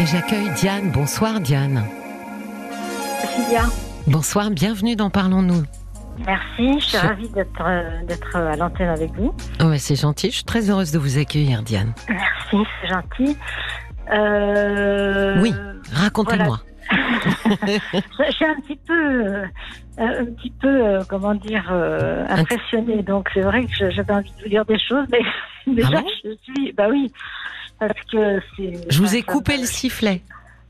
Et 0.00 0.06
j'accueille 0.06 0.50
Diane. 0.56 0.90
Bonsoir 0.90 1.40
Diane. 1.40 1.84
Sylvia. 3.34 3.62
Bonsoir, 4.06 4.50
bienvenue 4.50 4.96
dans 4.96 5.10
Parlons-nous. 5.10 5.62
Merci, 6.26 6.80
je 6.80 6.84
suis 6.84 6.96
ravie 6.98 7.28
d'être 7.30 7.62
euh, 7.66 8.02
d'être 8.06 8.36
à 8.36 8.56
l'antenne 8.56 8.88
avec 8.88 9.12
vous. 9.14 9.34
Ouais, 9.60 9.78
c'est 9.78 9.96
gentil, 9.96 10.30
je 10.30 10.36
suis 10.36 10.44
très 10.44 10.70
heureuse 10.70 10.90
de 10.92 10.98
vous 10.98 11.18
accueillir 11.18 11.62
Diane. 11.62 11.92
Merci, 12.08 12.56
c'est 12.80 12.88
gentil. 12.88 13.36
Euh, 14.12 15.40
Oui. 15.42 15.52
Racontez-moi. 15.92 16.60
Je 16.92 17.78
je 18.26 18.32
suis 18.32 18.44
un 18.44 18.54
petit 18.62 18.78
peu, 18.86 19.24
euh, 19.26 19.44
un 19.98 20.24
petit 20.24 20.50
peu, 20.60 20.68
euh, 20.68 21.02
comment 21.08 21.34
dire, 21.34 21.68
euh, 21.70 22.26
impressionnée. 22.28 23.02
Donc 23.02 23.28
c'est 23.32 23.42
vrai 23.42 23.64
que 23.66 23.90
j'avais 23.90 24.12
envie 24.12 24.32
de 24.38 24.42
vous 24.42 24.48
dire 24.48 24.64
des 24.64 24.78
choses, 24.78 25.06
mais 25.12 25.20
déjà 25.74 25.98
Ah 25.98 26.00
bon? 26.02 26.08
je 26.24 26.30
suis, 26.42 26.72
bah 26.72 26.86
oui, 26.90 27.12
parce 27.88 28.00
que 28.12 28.40
c'est. 28.56 28.90
Je 28.92 28.98
vous 29.02 29.16
ai 29.16 29.22
coupé 29.22 29.56
le 29.56 29.64
sifflet. 29.64 30.22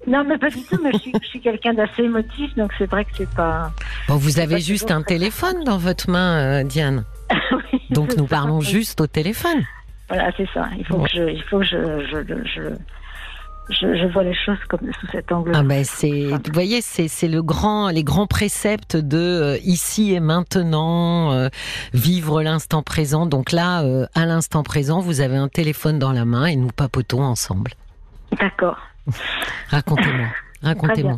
Non, 0.06 0.24
mais 0.24 0.38
pas 0.38 0.48
du 0.48 0.62
tout. 0.62 0.78
Mais 0.82 0.92
je 0.92 1.27
suis, 1.28 1.41
quelqu'un 1.41 1.74
d'assez 1.74 2.02
émotif, 2.05 2.55
donc 2.56 2.73
c'est 2.78 2.86
vrai 2.91 3.05
que 3.05 3.10
c'est 3.19 3.28
pas. 3.34 3.70
Bon, 4.09 4.16
vous 4.16 4.41
avez 4.41 4.59
juste 4.60 4.91
un 4.91 5.02
téléphone 5.02 5.62
dans 5.64 5.77
votre 5.77 6.09
main, 6.10 6.60
euh, 6.60 6.64
Diane. 6.64 7.05
Oui, 7.73 7.80
Donc 7.91 8.16
nous 8.16 8.27
parlons 8.27 8.60
juste 8.60 9.00
au 9.00 9.06
téléphone. 9.06 9.62
Voilà, 10.09 10.30
c'est 10.36 10.48
ça. 10.55 10.69
Il 10.78 10.84
faut 10.86 10.96
Bon. 10.96 11.05
que 11.05 11.10
je, 11.14 11.30
il 11.30 11.42
faut 11.45 11.59
que 11.59 11.64
je, 11.64 11.77
je, 12.10 12.45
je, 12.45 12.62
je, 13.70 13.97
je 13.97 14.06
vois 14.12 14.23
les 14.23 14.34
choses 14.34 14.59
comme 14.69 14.80
sous 15.01 15.06
cet 15.12 15.33
angle. 15.33 15.52
Ah 15.55 15.62
ben 15.62 15.84
c'est, 15.84 16.28
vous 16.28 16.52
voyez, 16.52 16.80
c'est 16.80 17.09
c'est 17.09 17.28
le 17.28 17.42
grand, 17.42 17.88
les 17.88 18.05
grands 18.05 18.27
préceptes 18.27 18.97
de 18.97 19.19
euh, 19.19 19.59
ici 19.65 20.15
et 20.15 20.20
maintenant, 20.20 21.33
euh, 21.33 21.48
vivre 21.92 22.42
l'instant 22.42 22.83
présent. 22.83 23.27
Donc 23.27 23.52
là, 23.52 23.83
euh, 23.83 24.06
à 24.14 24.27
l'instant 24.27 24.62
présent, 24.62 25.01
vous 25.01 25.20
avez 25.20 25.37
un 25.37 25.48
téléphone 25.48 25.98
dans 25.98 26.12
la 26.12 26.25
main 26.25 26.47
et 26.47 26.56
nous 26.56 26.69
papotons 26.69 27.23
ensemble. 27.23 27.73
D'accord. 28.38 28.78
Racontez-moi, 29.69 30.28
racontez-moi. 30.62 31.16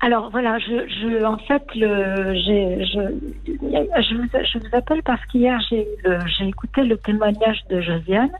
Alors 0.00 0.30
voilà, 0.30 0.58
je, 0.58 0.88
je, 0.88 1.24
en 1.24 1.38
fait, 1.38 1.62
le, 1.76 2.34
j'ai, 2.34 2.84
je, 2.86 3.00
je, 3.46 4.14
vous, 4.16 4.28
je 4.32 4.58
vous 4.58 4.76
appelle 4.76 5.02
parce 5.04 5.24
qu'hier 5.26 5.60
j'ai 5.70 6.48
écouté 6.48 6.82
le 6.82 6.96
témoignage 6.96 7.60
de 7.70 7.80
Josiane. 7.80 8.32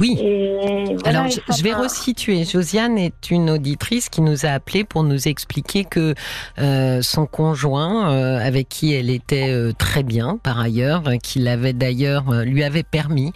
Oui. 0.00 0.16
Et 0.18 0.96
voilà, 1.02 1.20
Alors, 1.20 1.30
je, 1.30 1.62
vais 1.62 1.74
resituer. 1.74 2.44
Josiane 2.44 2.96
est 2.96 3.30
une 3.30 3.50
auditrice 3.50 4.08
qui 4.08 4.22
nous 4.22 4.46
a 4.46 4.50
appelé 4.50 4.82
pour 4.82 5.04
nous 5.04 5.28
expliquer 5.28 5.84
que 5.84 6.14
euh, 6.58 7.02
son 7.02 7.26
conjoint, 7.26 8.10
euh, 8.10 8.38
avec 8.38 8.68
qui 8.68 8.94
elle 8.94 9.10
était 9.10 9.50
euh, 9.50 9.72
très 9.72 10.02
bien 10.02 10.38
par 10.42 10.58
ailleurs, 10.58 11.02
qui 11.22 11.38
l'avait 11.38 11.74
d'ailleurs 11.74 12.32
lui 12.44 12.64
avait 12.64 12.82
permis 12.82 13.32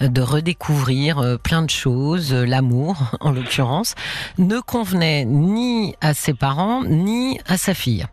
de 0.00 0.20
redécouvrir 0.20 1.38
plein 1.42 1.62
de 1.62 1.70
choses, 1.70 2.32
l'amour 2.32 2.96
en 3.20 3.32
l'occurrence, 3.32 3.94
ne 4.38 4.60
convenait 4.60 5.24
ni 5.24 5.96
à 6.00 6.14
ses 6.14 6.34
parents 6.34 6.84
ni 6.84 7.40
à 7.46 7.56
sa 7.56 7.74
fille. 7.74 8.06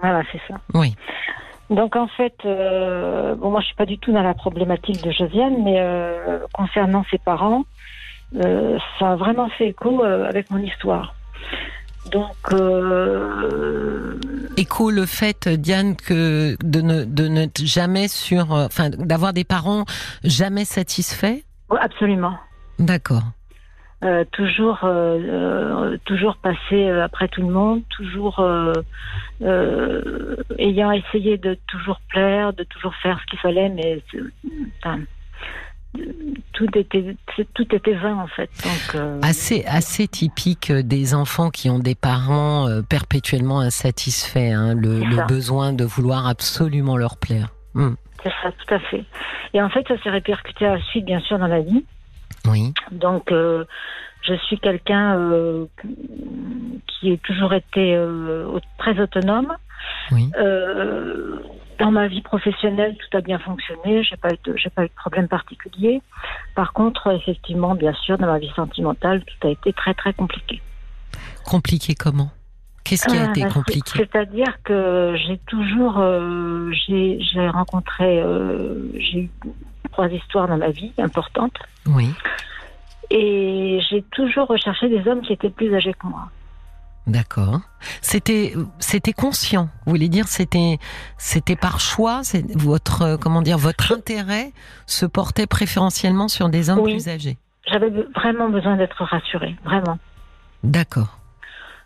Voilà, 0.00 0.22
c'est 0.32 0.40
ça. 0.48 0.54
Oui. 0.74 0.94
Donc 1.70 1.96
en 1.96 2.08
fait, 2.08 2.34
euh, 2.44 3.34
bon, 3.34 3.50
moi 3.50 3.60
je 3.60 3.66
suis 3.66 3.76
pas 3.76 3.86
du 3.86 3.98
tout 3.98 4.12
dans 4.12 4.22
la 4.22 4.34
problématique 4.34 5.02
de 5.02 5.10
Josiane, 5.10 5.62
mais 5.62 5.78
euh, 5.78 6.38
concernant 6.52 7.04
ses 7.10 7.18
parents, 7.18 7.64
euh, 8.36 8.78
ça 8.98 9.12
a 9.12 9.16
vraiment 9.16 9.48
fait 9.50 9.68
écho 9.68 10.02
euh, 10.02 10.28
avec 10.28 10.50
mon 10.50 10.58
histoire. 10.58 11.14
Donc, 12.10 12.36
euh, 12.52 14.18
Écho 14.56 14.90
le 14.90 15.04
fait, 15.04 15.48
Diane, 15.48 15.94
que 15.94 16.56
de 16.64 16.80
ne, 16.80 17.04
de 17.04 17.28
ne 17.28 17.46
jamais 17.62 18.08
sur, 18.08 18.54
euh, 18.54 18.66
enfin, 18.66 18.88
d'avoir 18.90 19.32
des 19.32 19.44
parents 19.44 19.84
jamais 20.24 20.64
satisfaits? 20.64 21.42
ouais, 21.70 21.78
absolument. 21.80 22.34
D'accord. 22.78 23.22
Euh, 24.04 24.24
toujours, 24.30 24.84
euh, 24.84 25.18
euh, 25.18 25.98
toujours 26.04 26.36
passer 26.36 26.88
euh, 26.88 27.02
après 27.02 27.26
tout 27.26 27.40
le 27.40 27.48
monde, 27.48 27.82
toujours 27.88 28.40
ayant 30.56 30.92
essayé 30.92 31.36
de 31.36 31.58
toujours 31.66 31.98
plaire, 32.08 32.52
de 32.52 32.62
toujours 32.62 32.94
faire 33.02 33.18
ce 33.20 33.26
qu'il 33.26 33.40
fallait, 33.40 33.68
mais 33.68 34.00
enfin, 34.78 35.00
tout 36.52 36.78
était 36.78 37.16
tout 37.54 37.74
était 37.74 37.94
vain 37.94 38.18
en 38.18 38.28
fait. 38.28 38.50
Donc, 38.62 38.94
euh, 38.94 39.20
Assez, 39.22 39.64
assez 39.66 40.06
typique 40.06 40.70
des 40.70 41.14
enfants 41.14 41.50
qui 41.50 41.68
ont 41.68 41.80
des 41.80 41.96
parents 41.96 42.68
perpétuellement 42.88 43.58
insatisfaits, 43.58 44.52
hein, 44.52 44.74
le, 44.74 45.26
besoin 45.26 45.72
de 45.72 45.84
vouloir 45.84 46.28
absolument 46.28 46.96
leur 46.96 47.16
plaire. 47.16 47.48
Hmm. 47.74 47.94
C'est 48.22 48.32
ça, 48.42 48.52
tout 48.52 48.74
à 48.74 48.78
fait. 48.78 49.04
Et 49.54 49.62
en 49.62 49.70
fait, 49.70 49.86
ça 49.88 50.00
s'est 50.02 50.10
répercuté 50.10 50.66
à 50.66 50.76
la 50.76 50.82
suite, 50.82 51.04
bien 51.04 51.20
sûr, 51.20 51.38
dans 51.38 51.46
la 51.48 51.60
vie. 51.60 51.84
Oui, 52.48 52.72
Donc, 52.90 53.32
euh, 53.32 53.64
je 54.22 54.34
suis 54.34 54.58
quelqu'un 54.58 55.16
euh, 55.18 55.66
qui 56.86 57.12
a 57.12 57.16
toujours 57.18 57.52
été 57.54 57.94
euh, 57.94 58.58
très 58.78 58.98
autonome. 59.00 59.54
oui. 60.12 60.30
Dans 61.78 61.92
ma 61.92 62.08
vie 62.08 62.22
professionnelle, 62.22 62.96
tout 62.96 63.16
a 63.16 63.20
bien 63.20 63.38
fonctionné. 63.38 64.02
J'ai 64.02 64.16
pas 64.16 64.30
eu 64.32 64.38
de, 64.42 64.56
j'ai 64.56 64.68
pas 64.68 64.82
eu 64.82 64.88
de 64.88 64.94
problème 64.94 65.28
particulier. 65.28 66.02
Par 66.56 66.72
contre, 66.72 67.06
effectivement, 67.12 67.76
bien 67.76 67.92
sûr, 67.92 68.18
dans 68.18 68.26
ma 68.26 68.40
vie 68.40 68.50
sentimentale, 68.56 69.22
tout 69.24 69.46
a 69.46 69.50
été 69.52 69.72
très 69.72 69.94
très 69.94 70.12
compliqué. 70.12 70.60
Compliqué 71.44 71.94
comment? 71.94 72.30
Qu'est-ce 72.88 73.06
qui 73.06 73.16
a 73.16 73.26
Ah, 73.26 73.30
été 73.30 73.42
bah, 73.42 73.48
compliqué 73.52 73.90
c'est- 73.92 73.98
C'est-à-dire 73.98 74.58
que 74.64 75.14
j'ai 75.26 75.38
toujours, 75.46 75.98
euh, 75.98 76.70
j'ai 76.88 77.48
rencontré, 77.48 78.20
euh, 78.20 78.90
j'ai 78.98 79.18
eu 79.24 79.30
trois 79.92 80.08
histoires 80.08 80.48
dans 80.48 80.56
ma 80.58 80.70
vie 80.70 80.92
importantes. 80.98 81.56
Oui, 81.86 82.10
Et 83.10 83.80
j'ai 83.90 84.02
toujours 84.10 84.46
recherché 84.48 84.88
des 84.88 85.08
hommes 85.08 85.22
qui 85.22 85.32
étaient 85.32 85.48
plus 85.50 85.74
âgés 85.74 85.94
que 85.94 86.06
moi. 86.06 86.28
d'accord. 87.06 87.60
C'était, 88.02 88.52
c'était 88.80 89.14
conscient. 89.14 89.70
Vous 89.86 89.92
voulez 89.92 90.10
dire, 90.10 90.28
c'était, 90.28 90.78
c'était 91.16 91.56
par 91.56 91.80
choix. 91.80 92.20
Votre, 92.54 93.02
euh, 93.02 93.16
comment 93.16 93.40
dire, 93.40 93.56
votre 93.56 93.92
intérêt 93.92 94.52
se 94.86 95.06
portait 95.06 95.46
préférentiellement 95.46 96.28
sur 96.28 96.50
des 96.50 96.68
hommes 96.68 96.80
Oui. 96.80 96.92
plus 96.92 97.08
âgés. 97.08 97.38
J'avais 97.70 97.90
vraiment 98.14 98.50
besoin 98.50 98.76
d'être 98.76 99.02
rassurée, 99.04 99.56
vraiment. 99.64 99.98
D'accord. 100.62 101.17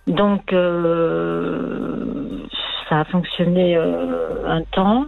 Donc, 0.06 0.52
euh, 0.52 2.38
ça 2.88 3.00
a 3.00 3.04
fonctionné 3.04 3.76
euh, 3.76 4.46
un 4.46 4.62
temps. 4.64 5.06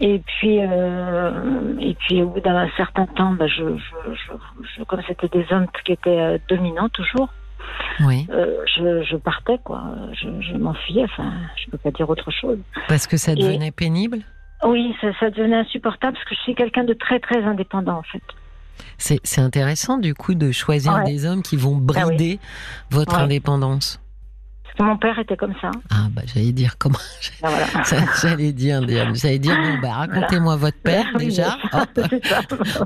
Et 0.00 0.18
puis, 0.18 0.58
euh, 0.60 1.74
et 1.80 1.94
puis 1.94 2.20
au 2.22 2.28
bout 2.28 2.40
d'un 2.40 2.68
certain 2.76 3.06
temps, 3.06 3.32
bah, 3.32 3.46
je, 3.46 3.64
je, 3.78 4.12
je, 4.14 4.32
je- 4.76 4.84
comme 4.84 5.00
c'était 5.06 5.28
des 5.28 5.46
hommes 5.50 5.66
qui 5.84 5.92
étaient 5.92 6.38
dominants 6.48 6.90
toujours, 6.90 7.28
Oui, 8.00 8.26
je, 8.28 9.16
partais 9.16 9.56
quoi. 9.64 9.82
Je, 10.12 10.28
je 10.42 10.54
m'enfuyais. 10.56 11.04
Enfin, 11.04 11.32
je 11.56 11.70
peux 11.70 11.78
pas 11.78 11.90
dire 11.92 12.10
autre 12.10 12.30
chose. 12.30 12.58
parce 12.88 13.06
que 13.06 13.16
ça 13.16 13.32
Et- 13.32 13.36
devenait 13.36 13.70
pénible? 13.72 14.18
Oui, 14.64 14.94
ça, 15.00 15.08
ça 15.20 15.30
devenait 15.30 15.56
insupportable 15.56 16.14
parce 16.14 16.24
que 16.26 16.34
je 16.34 16.40
suis 16.40 16.54
quelqu'un 16.54 16.84
de 16.84 16.94
très 16.94 17.18
très 17.20 17.42
indépendant 17.44 17.98
en 17.98 18.02
fait. 18.02 18.22
C'est, 18.98 19.20
c'est 19.24 19.40
intéressant 19.40 19.98
du 19.98 20.14
coup 20.14 20.34
de 20.34 20.52
choisir 20.52 20.94
Ouais. 20.94 21.04
des 21.04 21.26
hommes 21.26 21.42
qui 21.42 21.56
vont 21.56 21.74
Ah 21.74 21.78
oui. 22.06 22.06
brider 22.16 22.38
votre 22.90 23.16
Ouais. 23.16 23.22
indépendance. 23.22 24.00
Mon 24.78 24.98
père 24.98 25.18
était 25.18 25.38
comme 25.38 25.54
ça. 25.62 25.70
Ah 25.90 26.08
bah 26.10 26.20
j'allais 26.26 26.52
dire 26.52 26.76
comment 26.78 26.98
voilà. 27.40 27.64
ça- 27.84 27.96
j'allais 28.20 28.52
dire 28.52 28.82
j'allais 29.14 29.38
dire 29.38 29.56
bon 29.56 29.78
bah 29.80 29.92
racontez-moi 29.94 30.56
votre 30.56 30.76
père 30.82 31.06
déjà. 31.16 31.56
Hop, 31.72 31.88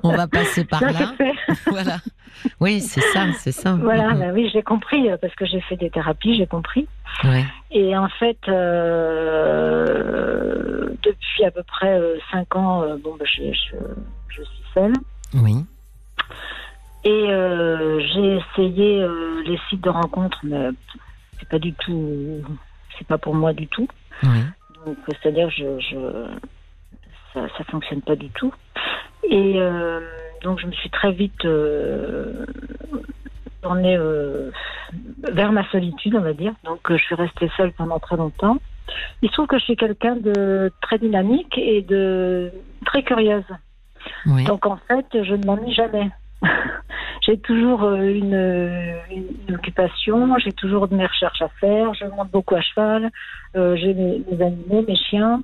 on 0.04 0.12
va 0.14 0.28
passer 0.28 0.64
par 0.64 0.78
Ça, 0.78 0.92
là. 0.92 1.12
Voilà. 1.66 1.96
Oui, 2.60 2.80
c'est 2.80 3.00
ça, 3.12 3.26
c'est 3.36 3.50
ça. 3.50 3.72
Voilà, 3.74 4.14
ben 4.14 4.32
oui, 4.32 4.48
j'ai 4.52 4.62
compris 4.62 5.10
euh, 5.10 5.16
parce 5.20 5.34
que 5.34 5.44
j'ai 5.46 5.60
fait 5.62 5.76
des 5.76 5.90
thérapies, 5.90 6.36
j'ai 6.36 6.46
compris. 6.46 6.86
Ouais. 7.24 7.44
Et 7.72 7.96
en 7.98 8.08
fait, 8.08 8.38
euh, 9.20 10.90
depuis 11.02 11.44
à 11.44 11.50
peu 11.50 11.62
près 11.64 11.98
euh, 11.98 12.16
cinq 12.30 12.54
ans, 12.56 12.82
euh, 12.82 12.96
bon, 13.02 13.16
je, 13.20 13.42
je, 13.52 13.76
je 14.28 14.42
suis 14.42 14.62
seule. 14.74 14.92
Oui. 15.34 15.64
Et 17.04 17.30
euh, 17.30 17.98
j'ai 18.00 18.36
essayé 18.36 19.02
euh, 19.02 19.42
les 19.46 19.58
sites 19.68 19.80
de 19.80 19.88
rencontres, 19.88 20.40
mais 20.42 20.68
c'est 21.38 21.48
pas 21.48 21.58
du 21.58 21.72
tout, 21.72 22.42
c'est 22.98 23.06
pas 23.06 23.16
pour 23.16 23.34
moi 23.34 23.52
du 23.54 23.66
tout. 23.68 23.88
Oui. 24.22 24.40
Donc, 24.84 24.98
c'est-à-dire, 25.08 25.48
je, 25.50 25.78
je, 25.80 26.26
ça, 27.32 27.46
ça 27.56 27.64
fonctionne 27.64 28.02
pas 28.02 28.16
du 28.16 28.28
tout. 28.30 28.52
Et 29.24 29.54
euh, 29.56 30.00
donc, 30.42 30.60
je 30.60 30.66
me 30.66 30.72
suis 30.72 30.90
très 30.90 31.12
vite 31.12 31.46
tournée 33.62 33.98
vers 35.22 35.52
ma 35.52 35.68
solitude, 35.70 36.14
on 36.16 36.20
va 36.20 36.34
dire. 36.34 36.52
Donc, 36.64 36.80
je 36.90 36.96
suis 36.96 37.14
restée 37.14 37.50
seule 37.56 37.72
pendant 37.72 37.98
très 37.98 38.16
longtemps. 38.16 38.58
Il 39.22 39.28
se 39.28 39.34
trouve 39.34 39.46
que 39.46 39.58
je 39.58 39.64
suis 39.64 39.76
quelqu'un 39.76 40.16
de 40.16 40.70
très 40.82 40.98
dynamique 40.98 41.56
et 41.56 41.82
de 41.82 42.52
très 42.84 43.02
curieuse. 43.02 43.44
Oui. 44.26 44.44
Donc, 44.44 44.66
en 44.66 44.78
fait, 44.88 45.06
je 45.12 45.34
ne 45.34 45.44
m'ennuie 45.44 45.72
jamais. 45.74 46.10
j'ai 47.22 47.38
toujours 47.38 47.84
euh, 47.84 48.02
une, 48.02 48.94
une 49.48 49.54
occupation, 49.54 50.36
j'ai 50.38 50.52
toujours 50.52 50.88
de 50.88 50.94
mes 50.96 51.06
recherches 51.06 51.42
à 51.42 51.48
faire, 51.60 51.92
je 51.94 52.04
monte 52.06 52.30
beaucoup 52.30 52.54
à 52.54 52.60
cheval, 52.62 53.10
euh, 53.56 53.76
j'ai 53.76 53.92
mes, 53.94 54.22
mes 54.30 54.44
animaux, 54.44 54.84
mes 54.86 54.96
chiens. 54.96 55.42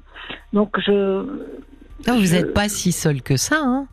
Donc, 0.53 0.79
je. 0.81 1.27
Ah, 2.07 2.13
vous 2.13 2.25
je- 2.27 2.35
n'êtes 2.35 2.55
pas 2.55 2.69
si 2.69 2.93
seul 2.93 3.23
que 3.23 3.37
ça. 3.37 3.57
Hein 3.63 3.87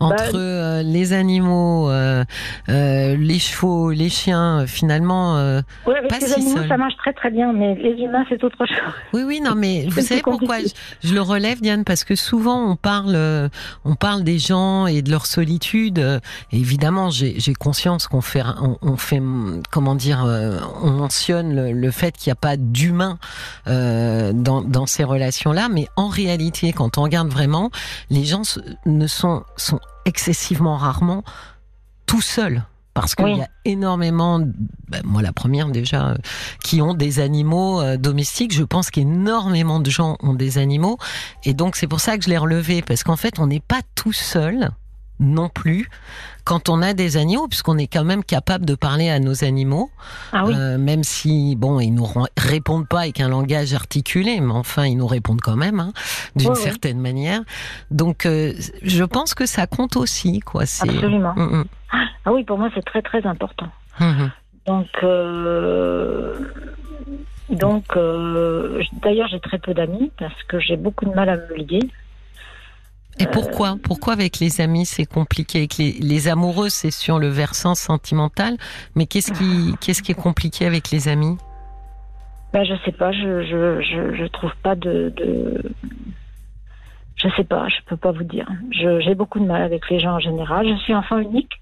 entre 0.00 0.32
Bah, 0.32 0.38
euh, 0.38 0.82
les 0.82 1.12
animaux, 1.12 1.88
euh, 1.90 2.24
euh, 2.68 3.16
les 3.16 3.38
chevaux, 3.38 3.90
les 3.90 4.08
chiens, 4.08 4.66
finalement. 4.66 5.36
euh, 5.36 5.60
Ouais, 5.86 5.96
avec 5.98 6.10
Pas 6.10 6.18
les 6.18 6.26
si 6.26 6.34
animaux, 6.34 6.56
seul. 6.58 6.68
ça 6.68 6.76
marche 6.76 6.96
très 6.96 7.12
très 7.12 7.30
bien, 7.30 7.52
mais 7.52 7.74
les 7.76 7.92
humains, 8.02 8.24
c'est 8.28 8.42
autre 8.44 8.56
chose. 8.66 8.76
Oui, 9.12 9.22
oui, 9.24 9.40
non, 9.40 9.54
mais 9.56 9.86
vous 9.90 10.00
savez 10.00 10.20
pourquoi 10.22 10.58
je, 10.60 10.68
je 11.08 11.14
le 11.14 11.20
relève, 11.20 11.60
Diane, 11.60 11.84
parce 11.84 12.04
que 12.04 12.14
souvent 12.16 12.70
on 12.70 12.76
parle, 12.76 13.14
euh, 13.14 13.48
on 13.84 13.94
parle 13.94 14.24
des 14.24 14.38
gens 14.38 14.86
et 14.86 15.02
de 15.02 15.10
leur 15.10 15.26
solitude. 15.26 15.98
euh, 15.98 16.18
et 16.52 16.58
évidemment, 16.58 17.10
j'ai 17.10 17.54
conscience 17.54 18.06
qu'on 18.08 18.20
fait, 18.20 18.42
on, 18.60 18.76
on 18.82 18.96
fait, 18.96 19.22
comment 19.70 19.94
dire, 19.94 20.24
euh, 20.24 20.58
on 20.82 20.90
mentionne 20.90 21.54
le, 21.54 21.72
le 21.72 21.90
fait 21.90 22.16
qu'il 22.16 22.30
n'y 22.30 22.32
a 22.32 22.36
pas 22.36 22.56
d'humain 22.56 23.18
euh, 23.68 24.32
dans, 24.34 24.62
dans 24.62 24.86
ces 24.86 25.04
relations-là, 25.04 25.68
mais 25.70 25.86
en 25.96 26.08
réalité, 26.08 26.72
quand 26.72 26.98
on 26.98 27.02
regarde 27.02 27.28
vraiment, 27.28 27.70
les 28.10 28.24
gens 28.24 28.42
ne 28.86 29.06
sont, 29.06 29.42
sont 29.56 29.80
excessivement 30.04 30.76
rarement 30.76 31.24
tout 32.06 32.20
seuls. 32.22 32.64
Parce 32.94 33.16
qu'il 33.16 33.24
Oui. 33.24 33.38
y 33.38 33.42
a 33.42 33.48
énormément, 33.64 34.38
ben, 34.38 35.02
moi 35.04 35.20
la 35.20 35.32
première 35.32 35.68
déjà, 35.68 36.10
euh, 36.10 36.16
qui 36.62 36.80
ont 36.80 36.94
des 36.94 37.18
animaux 37.18 37.80
euh, 37.80 37.96
domestiques. 37.96 38.54
Je 38.54 38.62
pense 38.62 38.90
qu'énormément 38.90 39.80
de 39.80 39.90
gens 39.90 40.16
ont 40.22 40.34
des 40.34 40.58
animaux. 40.58 40.98
Et 41.42 41.54
donc 41.54 41.74
c'est 41.74 41.88
pour 41.88 41.98
ça 41.98 42.16
que 42.16 42.22
je 42.24 42.28
l'ai 42.30 42.38
relevé, 42.38 42.82
parce 42.82 43.02
qu'en 43.02 43.16
fait 43.16 43.40
on 43.40 43.48
n'est 43.48 43.58
pas 43.58 43.80
tout 43.96 44.12
seul 44.12 44.70
non 45.18 45.48
plus 45.48 45.88
quand 46.44 46.68
on 46.68 46.82
a 46.82 46.92
des 46.94 47.16
animaux, 47.16 47.48
puisqu'on 47.48 47.78
est 47.78 47.86
quand 47.86 48.04
même 48.04 48.22
capable 48.22 48.64
de 48.66 48.74
parler 48.74 49.08
à 49.10 49.18
nos 49.18 49.44
animaux, 49.44 49.90
Ah 50.32 50.44
oui. 50.44 50.54
euh, 50.54 50.78
même 50.78 51.02
si 51.04 51.56
bon 51.56 51.80
ils 51.80 51.90
nous 51.92 52.06
répondent 52.36 52.86
pas 52.88 53.00
avec 53.00 53.20
un 53.20 53.28
langage 53.28 53.72
articulé, 53.74 54.40
mais 54.40 54.52
enfin 54.52 54.84
ils 54.86 54.96
nous 54.96 55.06
répondent 55.06 55.40
quand 55.40 55.56
même 55.56 55.80
hein, 55.80 55.92
d'une 56.36 56.54
certaine 56.54 57.00
manière. 57.00 57.40
Donc 57.90 58.26
euh, 58.26 58.52
je 58.82 59.04
pense 59.04 59.34
que 59.34 59.46
ça 59.46 59.66
compte 59.66 59.96
aussi, 59.96 60.40
quoi. 60.40 60.62
Absolument. 60.62 61.34
Mm, 61.36 61.60
mm, 61.60 61.64
Ah 62.26 62.32
oui, 62.32 62.44
pour 62.44 62.58
moi, 62.58 62.68
c'est 62.74 62.84
très 62.84 63.02
très 63.02 63.26
important. 63.26 63.68
mm. 64.00 64.26
Donc, 64.66 64.86
euh, 65.02 66.38
donc 67.50 67.84
d'ailleurs, 69.02 69.28
j'ai 69.28 69.40
très 69.40 69.58
peu 69.58 69.74
d'amis 69.74 70.10
parce 70.18 70.42
que 70.48 70.58
j'ai 70.58 70.76
beaucoup 70.76 71.04
de 71.04 71.10
mal 71.14 71.28
à 71.28 71.36
me 71.36 71.54
lier. 71.56 71.80
Et 73.20 73.26
pourquoi? 73.26 73.76
Pourquoi 73.82 74.12
avec 74.12 74.40
les 74.40 74.60
amis 74.60 74.86
c'est 74.86 75.06
compliqué? 75.06 75.58
Avec 75.58 75.76
les, 75.78 75.92
les 75.92 76.28
amoureux 76.28 76.68
c'est 76.68 76.90
sur 76.90 77.18
le 77.18 77.28
versant 77.28 77.74
sentimental, 77.74 78.56
mais 78.96 79.06
qu'est-ce 79.06 79.32
qui 79.32 79.74
qu'est-ce 79.80 80.02
qui 80.02 80.12
est 80.12 80.20
compliqué 80.20 80.66
avec 80.66 80.90
les 80.90 81.08
amis? 81.08 81.36
Ben, 82.52 82.64
je 82.64 82.74
sais 82.84 82.92
pas, 82.92 83.12
je 83.12 83.42
je, 83.44 83.82
je, 83.82 84.16
je 84.16 84.24
trouve 84.26 84.52
pas 84.62 84.74
de, 84.74 85.12
de. 85.16 85.62
Je 87.16 87.28
sais 87.36 87.44
pas, 87.44 87.68
je 87.68 87.76
peux 87.86 87.96
pas 87.96 88.12
vous 88.12 88.24
dire. 88.24 88.46
J'ai 88.72 89.14
beaucoup 89.14 89.38
de 89.38 89.46
mal 89.46 89.62
avec 89.62 89.88
les 89.90 90.00
gens 90.00 90.14
en 90.14 90.20
général. 90.20 90.68
Je 90.68 90.76
suis 90.82 90.94
enfant 90.94 91.18
unique 91.18 91.52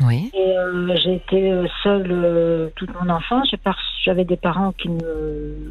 Oui. 0.00 0.30
et 0.34 0.56
euh, 0.56 0.94
j'ai 1.02 1.14
été 1.16 1.50
euh, 1.50 1.66
seule 1.82 2.10
euh, 2.10 2.68
toute 2.76 2.90
mon 3.00 3.08
enfance. 3.08 3.48
J'avais 4.04 4.24
des 4.24 4.36
parents 4.36 4.72
qui 4.72 4.90
ne 4.90 5.70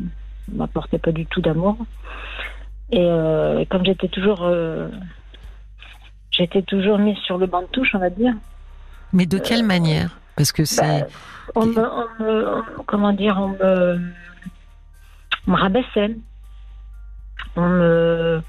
m'apportaient 0.51 0.97
pas 0.99 1.11
du 1.11 1.25
tout 1.27 1.41
d'amour. 1.41 1.77
Et 2.91 2.99
euh, 2.99 3.63
comme 3.69 3.85
j'étais 3.85 4.07
toujours. 4.09 4.43
euh, 4.43 4.89
J'étais 6.33 6.61
toujours 6.61 6.97
mise 6.97 7.17
sur 7.19 7.37
le 7.37 7.45
banc 7.45 7.61
de 7.63 7.67
touche, 7.67 7.93
on 7.93 7.99
va 7.99 8.09
dire. 8.09 8.33
Mais 9.11 9.25
de 9.25 9.37
quelle 9.37 9.63
manière? 9.65 10.17
Parce 10.37 10.53
que 10.53 10.63
c'est 10.63 11.01
Bah, 11.01 11.07
on 11.55 11.65
me, 11.65 11.77
on 11.85 12.23
me- 12.23 12.47
on- 12.79 12.83
comment 12.87 13.11
dire, 13.11 13.37
on 13.37 13.49
me, 13.49 14.01
on 15.45 15.51
me 15.51 15.57
rabaissait. 15.57 16.15
On 17.57 17.67
me, 17.67 18.41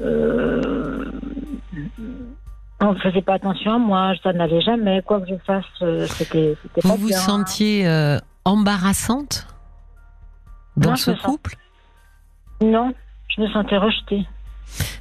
euh, 0.00 1.10
on 2.80 2.92
ne 2.92 2.98
faisait 3.00 3.22
pas 3.22 3.34
attention 3.34 3.74
à 3.74 3.78
moi, 3.78 4.12
ça 4.22 4.32
n'allait 4.32 4.60
jamais. 4.60 5.02
Quoi 5.02 5.20
que 5.20 5.26
je 5.28 5.36
fasse, 5.44 5.64
euh, 5.82 6.06
c'était, 6.06 6.56
vous 6.84 6.94
vous 6.96 7.08
bien. 7.08 7.18
sentiez 7.18 7.88
euh, 7.88 8.18
embarrassante 8.44 9.48
dans 10.76 10.90
Non, 10.90 10.96
ce 10.96 11.12
sens- 11.16 11.22
couple? 11.22 11.56
Non, 12.62 12.94
je 13.28 13.40
me 13.40 13.48
sentais 13.48 13.76
rejetée. 13.76 14.26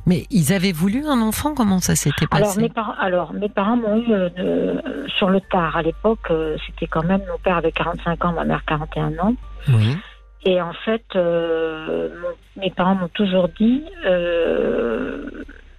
Mais 0.05 0.25
ils 0.29 0.51
avaient 0.53 0.73
voulu 0.73 1.05
un 1.05 1.21
enfant 1.21 1.53
Comment 1.55 1.79
ça 1.79 1.95
s'était 1.95 2.25
Alors 2.31 2.49
passé 2.49 2.61
mes, 2.61 2.71
alors, 2.99 3.33
mes 3.33 3.49
parents 3.49 3.77
m'ont 3.77 3.97
eu 3.97 4.11
euh, 4.11 4.29
de- 4.29 5.07
sur 5.17 5.29
le 5.29 5.39
tard. 5.41 5.77
À 5.77 5.81
l'époque, 5.81 6.29
euh, 6.31 6.57
c'était 6.67 6.87
quand 6.87 7.03
même 7.03 7.21
mon 7.31 7.37
père 7.39 7.57
avait 7.57 7.71
45 7.71 8.25
ans, 8.25 8.33
ma 8.33 8.43
mère 8.43 8.63
41 8.65 9.17
ans. 9.19 9.35
Oui. 9.69 9.97
Et 10.45 10.61
en 10.61 10.73
fait, 10.73 11.05
euh, 11.15 12.09
mon- 12.21 12.61
mes 12.61 12.71
parents 12.71 12.95
m'ont 12.95 13.07
toujours 13.07 13.47
dit 13.57 13.83
euh, 14.05 15.29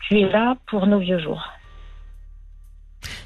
Tu 0.09 0.19
es 0.21 0.29
là 0.31 0.57
pour 0.67 0.87
nos 0.87 0.99
vieux 0.99 1.19
jours. 1.19 1.43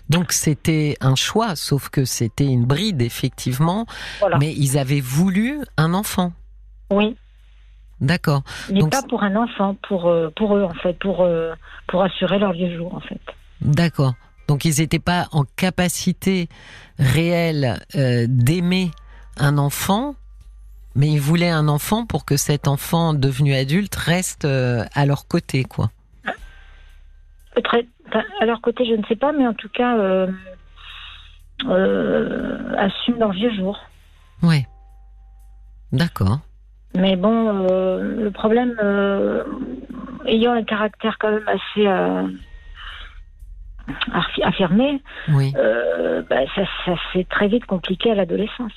Donc 0.09 0.33
c'était 0.33 0.97
un 1.01 1.15
choix, 1.15 1.55
sauf 1.55 1.91
que 1.91 2.05
c'était 2.05 2.47
une 2.47 2.65
bride 2.65 3.03
effectivement. 3.03 3.87
Voilà. 4.21 4.39
Mais 4.39 4.53
ils 4.53 4.79
avaient 4.79 5.01
voulu 5.01 5.61
un 5.77 5.93
enfant. 5.95 6.33
Oui, 6.91 7.17
D'accord. 8.01 8.43
mais 8.71 8.81
Donc, 8.81 8.93
pas 8.93 9.03
pour 9.03 9.23
un 9.23 9.35
enfant, 9.37 9.77
pour, 9.89 10.07
euh, 10.07 10.31
pour 10.37 10.57
eux, 10.57 10.63
en 10.63 10.75
fait, 10.75 10.99
pour, 10.99 11.23
euh, 11.23 11.53
pour 11.89 12.03
assurer 12.03 12.39
leurs 12.39 12.53
vieux 12.53 12.77
jours, 12.77 12.95
en 12.95 13.01
fait. 13.01 13.21
D'accord. 13.61 14.15
Donc 14.49 14.65
ils 14.65 14.81
n'étaient 14.81 14.99
pas 14.99 15.29
en 15.33 15.45
capacité 15.45 16.49
réelle 16.99 17.79
euh, 17.95 18.25
d'aimer 18.29 18.91
un 19.37 19.59
enfant, 19.59 20.15
mais 20.95 21.09
ils 21.09 21.21
voulaient 21.21 21.51
un 21.51 21.69
enfant 21.69 22.07
pour 22.07 22.25
que 22.25 22.37
cet 22.37 22.67
enfant 22.67 23.13
devenu 23.13 23.55
adulte 23.55 23.95
reste 23.95 24.47
euh, 24.47 24.85
à 24.95 25.05
leur 25.05 25.29
côté, 25.29 25.65
quoi. 25.65 25.91
À 28.41 28.47
leur 28.47 28.61
côté, 28.63 28.87
je 28.87 28.95
ne 28.95 29.05
sais 29.07 29.17
pas, 29.17 29.33
mais 29.33 29.47
en 29.47 29.53
tout 29.53 29.69
cas, 29.69 29.99
euh, 29.99 30.29
assument 32.79 33.19
leurs 33.19 33.33
vieux 33.33 33.55
jours. 33.55 33.79
Ouais. 34.43 34.67
D'accord. 35.93 36.39
Mais 36.99 37.17
bon, 37.17 37.67
euh, 37.71 38.25
le 38.25 38.31
problème, 38.31 38.75
euh, 38.83 39.45
ayant 40.27 40.53
un 40.53 40.65
caractère 40.65 41.17
quand 41.19 41.31
même 41.31 41.47
assez 41.49 41.87
euh, 41.87 42.27
affi- 44.13 44.43
affirmé, 44.43 45.01
Oui. 45.29 45.53
bah, 45.53 46.41
ça, 46.55 46.63
ça 46.85 46.95
s'est 47.13 47.27
très 47.31 47.49
vite 47.49 47.67
compliqué 47.67 48.11
à 48.11 48.15
l'adolescence. 48.15 48.73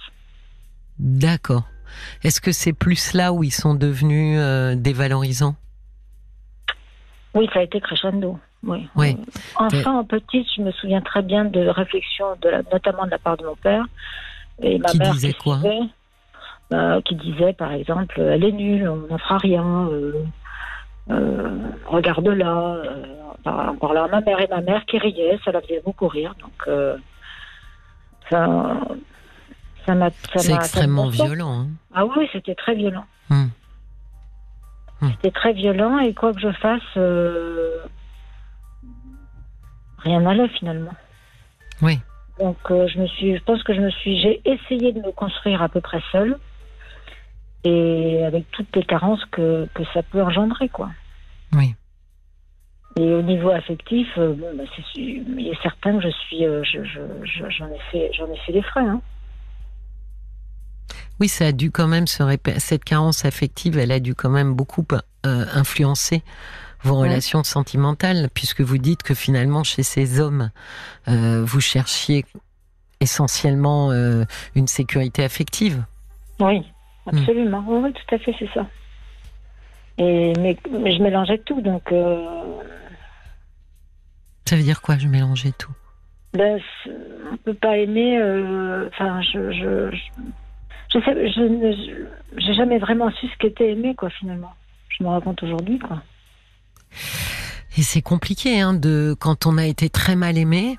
D'accord. 1.00 1.64
Est-ce 2.24 2.40
que 2.40 2.52
c'est 2.52 2.74
plus 2.74 3.14
là 3.14 3.34
où 3.34 3.44
ils 3.44 3.52
sont 3.52 3.74
devenus 3.76 4.40
dévalorisants? 4.78 5.56
Oui, 7.34 7.50
ça 7.54 7.60
a 7.60 7.64
été 7.64 7.82
crescendo. 7.82 8.40
Oui. 8.64 8.88
Oui. 8.96 9.16
Enfant, 9.56 10.00
en 10.00 10.04
petite, 10.04 10.48
je 10.56 10.62
me 10.62 10.72
souviens 10.72 11.02
très 11.02 11.22
bien 11.24 11.46
de 11.46 11.68
réflexions, 11.68 12.36
de 12.42 12.50
la, 12.50 12.62
notamment 12.72 13.06
de 13.06 13.12
la 13.12 13.18
part 13.20 13.38
de 13.38 13.46
mon 13.46 13.56
père. 13.56 13.86
Et 14.62 14.78
ma 14.78 14.90
Qui 14.92 15.00
mère 15.00 15.14
disait 15.14 15.34
quoi? 15.34 15.58
suivait, 15.60 15.80
euh, 16.74 17.02
Qui 17.02 17.16
disait, 17.16 17.54
par 17.54 17.72
exemple, 17.72 18.20
elle 18.20 18.44
est 18.44 18.52
nulle, 18.52 18.88
on 18.90 19.08
n'en 19.08 19.18
fera 19.18 19.38
rien. 19.38 19.88
euh, 19.92 20.24
euh, 21.10 21.58
Regarde-la. 21.88 22.48
euh, 22.48 23.06
en 23.44 23.76
parlant 23.76 24.04
à 24.04 24.08
ma 24.08 24.22
mère 24.22 24.40
et 24.40 24.48
ma 24.48 24.62
mère 24.62 24.86
qui 24.86 25.00
riait, 25.00 25.40
ça 25.44 25.52
la 25.52 25.62
faisait 25.62 25.82
beaucoup 25.84 26.08
rire. 26.08 26.36
Donc, 26.40 26.54
euh, 26.68 26.96
ça, 28.30 28.78
ça 29.86 29.96
m'a. 29.96 30.10
C'est 30.36 30.54
extrêmement 30.54 31.10
violent. 31.10 31.62
hein. 31.62 31.68
Ah 31.94 32.06
oui, 32.06 32.30
c'était 32.32 32.54
très 32.54 32.76
violent. 32.76 33.06
Hmm. 33.30 33.48
Hmm. 35.02 35.10
C'était 35.14 35.32
très 35.32 35.54
violent 35.54 35.98
et 35.98 36.14
quoi 36.14 36.34
que 36.34 36.40
je 36.40 36.52
fasse, 36.52 36.82
euh, 36.98 37.80
rien 40.00 40.20
n'allait 40.22 40.48
finalement. 40.50 40.94
Oui. 41.82 42.00
Donc 42.40 42.58
euh, 42.70 42.88
je 42.88 43.00
me 43.00 43.08
suis, 43.08 43.36
je 43.38 43.44
pense 43.44 43.64
que 43.64 43.74
je 43.74 43.82
me 43.82 43.90
suis, 43.90 44.20
j'ai 44.20 44.42
essayé 44.46 44.94
de 44.94 45.00
me 45.00 45.12
construire 45.12 45.62
à 45.64 45.70
peu 45.70 45.82
près 45.82 46.02
seule 46.12 46.38
et 47.64 48.24
avec 48.26 48.50
toutes 48.52 48.76
les 48.76 48.84
carences 48.84 49.24
que, 49.32 49.68
que 49.74 49.84
ça 49.94 50.04
peut 50.04 50.22
engendrer 50.22 50.70
quoi. 50.70 50.90
Oui. 51.54 51.76
Et 52.98 53.14
au 53.14 53.22
niveau 53.22 53.50
affectif, 53.52 54.08
euh, 54.18 54.34
bon, 54.34 54.48
bah, 54.58 54.64
c'est, 54.76 54.84
il 55.00 55.48
est 55.48 55.62
certain 55.64 55.98
que 55.98 56.04
je 56.04 56.10
suis, 56.10 56.46
euh, 56.46 56.62
je, 56.64 56.84
je- 56.84 57.26
je- 57.26 57.50
j'en 57.50 57.68
ai 57.68 57.80
fait, 57.92 58.12
j'en 58.14 58.30
ai 58.32 58.38
fait 58.40 58.52
des 58.52 58.62
frais. 58.64 58.86
Hein. 58.86 59.02
Oui, 61.20 61.30
ça 61.30 61.48
a 61.48 61.52
dû 61.52 61.72
quand 61.72 61.88
même 61.88 62.08
se. 62.08 62.24
Cette 62.58 62.84
carence 62.84 63.24
affective, 63.26 63.78
elle 63.78 63.92
a 63.92 64.00
dû 64.00 64.14
quand 64.16 64.30
même 64.30 64.54
beaucoup 64.56 64.86
euh, 65.26 65.46
influencer 65.54 66.22
vos 66.84 67.00
Ouais. 67.00 67.08
relations 67.08 67.44
sentimentales, 67.44 68.30
puisque 68.34 68.62
vous 68.62 68.78
dites 68.80 69.04
que 69.04 69.14
finalement, 69.14 69.64
chez 69.64 69.84
ces 69.84 70.20
hommes, 70.20 70.50
vous 71.08 71.62
cherchiez 71.62 72.26
essentiellement 73.00 73.92
une 74.56 74.68
sécurité 74.68 75.24
affective. 75.24 75.84
Oui, 76.40 76.64
absolument. 77.08 77.64
Oui, 77.68 77.80
oui, 77.84 77.94
tout 77.94 78.16
à 78.16 78.18
fait, 78.20 78.36
c'est 78.38 78.50
ça. 78.54 78.68
Et 79.98 80.34
mais, 80.40 80.58
mais 80.72 80.96
je 80.96 81.02
mélangeais 81.04 81.38
tout, 81.40 81.62
donc. 81.62 81.92
euh, 81.92 82.44
Ça 84.46 84.56
veut 84.56 84.64
dire 84.64 84.82
quoi, 84.82 84.98
je 84.98 85.08
mélangeais 85.08 85.52
tout? 85.58 85.72
Ben, 86.34 86.60
on 87.32 87.38
peut 87.38 87.54
pas 87.54 87.78
aimer. 87.78 88.18
euh, 88.18 88.88
Enfin, 88.88 89.22
je, 89.22 89.52
je, 89.52 89.92
je, 89.92 90.22
je 90.94 91.00
sais, 91.04 91.32
je 91.32 91.42
ne, 91.42 91.98
j'ai 92.38 92.54
jamais 92.54 92.78
vraiment 92.80 93.12
su 93.12 93.28
ce 93.28 93.38
qu'était 93.38 93.72
aimer, 93.72 93.96
quoi, 93.96 94.10
finalement. 94.10 94.54
Je 94.90 95.04
me 95.04 95.20
compte 95.22 95.44
aujourd'hui, 95.44 95.80
quoi. 95.80 96.02
Et 97.78 97.82
c'est 97.84 98.02
compliqué, 98.02 98.60
hein, 98.60 98.74
de 98.74 99.16
quand 99.20 99.46
on 99.46 99.58
a 99.58 99.66
été 99.66 99.90
très 99.90 100.16
mal 100.16 100.38
aimé, 100.38 100.78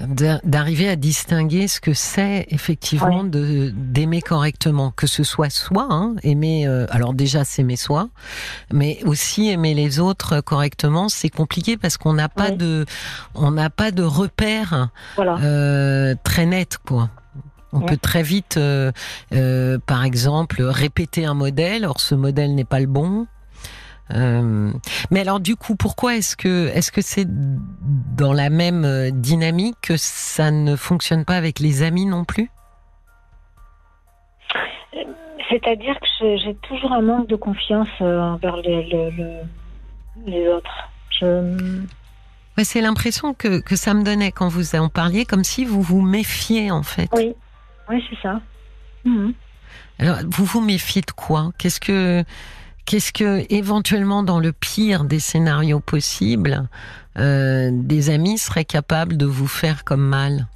d'arriver 0.00 0.88
à 0.88 0.96
distinguer 0.96 1.68
ce 1.68 1.80
que 1.80 1.92
c'est 1.92 2.46
effectivement 2.48 3.24
de 3.24 3.72
d'aimer 3.74 4.20
correctement, 4.20 4.90
que 4.90 5.06
ce 5.06 5.22
soit 5.22 5.50
soi, 5.50 5.86
hein, 5.90 6.14
aimer. 6.22 6.66
Euh, 6.66 6.86
alors 6.90 7.14
déjà 7.14 7.44
s'aimer 7.44 7.76
soi, 7.76 8.08
mais 8.72 9.00
aussi 9.04 9.48
aimer 9.48 9.74
les 9.74 10.00
autres 10.00 10.40
correctement, 10.40 11.08
c'est 11.08 11.28
compliqué 11.28 11.76
parce 11.76 11.96
qu'on 11.96 12.14
n'a 12.14 12.28
pas 12.28 12.50
de, 12.50 12.84
on 13.34 13.50
n'a 13.50 13.70
pas 13.70 13.90
de 13.90 14.02
repères 14.02 14.88
euh, 15.18 16.14
très 16.24 16.46
net, 16.46 16.78
quoi. 16.86 17.10
On 17.72 17.80
peut 17.80 17.96
très 17.96 18.22
vite, 18.22 18.58
euh, 18.58 18.92
euh, 19.32 19.78
par 19.86 20.04
exemple, 20.04 20.62
répéter 20.62 21.24
un 21.24 21.34
modèle, 21.34 21.86
or 21.86 22.00
ce 22.00 22.14
modèle 22.14 22.54
n'est 22.54 22.64
pas 22.64 22.80
le 22.80 22.86
bon. 22.86 23.26
Euh, 24.10 24.72
mais 25.10 25.20
alors 25.20 25.40
du 25.40 25.56
coup, 25.56 25.76
pourquoi 25.76 26.16
est-ce 26.16 26.36
que 26.36 26.68
est-ce 26.68 26.92
que 26.92 27.00
c'est 27.00 27.26
dans 27.26 28.32
la 28.32 28.50
même 28.50 28.84
euh, 28.84 29.10
dynamique 29.10 29.76
que 29.82 29.96
ça 29.96 30.50
ne 30.50 30.76
fonctionne 30.76 31.24
pas 31.24 31.36
avec 31.36 31.60
les 31.60 31.82
amis 31.82 32.06
non 32.06 32.24
plus? 32.24 32.50
C'est-à-dire 35.48 35.98
que 36.00 36.36
j'ai 36.38 36.54
toujours 36.62 36.92
un 36.92 37.02
manque 37.02 37.28
de 37.28 37.36
confiance 37.36 37.88
euh, 38.00 38.20
envers 38.20 38.56
les, 38.56 39.12
les, 40.26 40.48
autres. 40.48 40.88
c'est 42.62 42.80
l'impression 42.80 43.34
que, 43.34 43.60
que, 43.60 43.76
ça 43.76 43.92
me 43.92 44.02
donnait 44.02 44.32
quand 44.32 44.48
vous 44.48 44.74
en 44.76 44.88
parliez, 44.88 45.26
comme 45.26 45.44
si 45.44 45.66
vous 45.66 45.82
vous 45.82 46.00
méfiez 46.00 46.70
en 46.70 46.82
fait. 46.82 47.10
Oui, 47.14 47.34
oui 47.90 48.02
c'est 48.08 48.18
ça. 48.22 48.40
Mhm. 49.04 49.34
Alors, 49.98 50.18
vous 50.26 50.44
vous 50.44 50.60
méfiez 50.60 51.02
de 51.02 51.10
quoi? 51.10 51.52
Qu'est-ce 51.58 51.80
que 51.80 52.24
Qu'est-ce 52.84 53.12
que, 53.12 53.46
éventuellement, 53.52 54.22
dans 54.22 54.40
le 54.40 54.52
pire 54.52 55.04
des 55.04 55.20
scénarios 55.20 55.80
possibles, 55.80 56.68
euh, 57.18 57.70
des 57.72 58.10
amis 58.10 58.38
seraient 58.38 58.64
capables 58.64 59.16
de 59.16 59.26
vous 59.26 59.46
faire 59.46 59.84
comme 59.84 60.06
mal? 60.06 60.48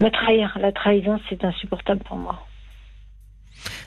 La 0.00 0.10
trahir, 0.10 0.56
la 0.60 0.70
trahison, 0.70 1.18
c'est 1.28 1.44
insupportable 1.44 2.02
pour 2.04 2.16
moi. 2.16 2.46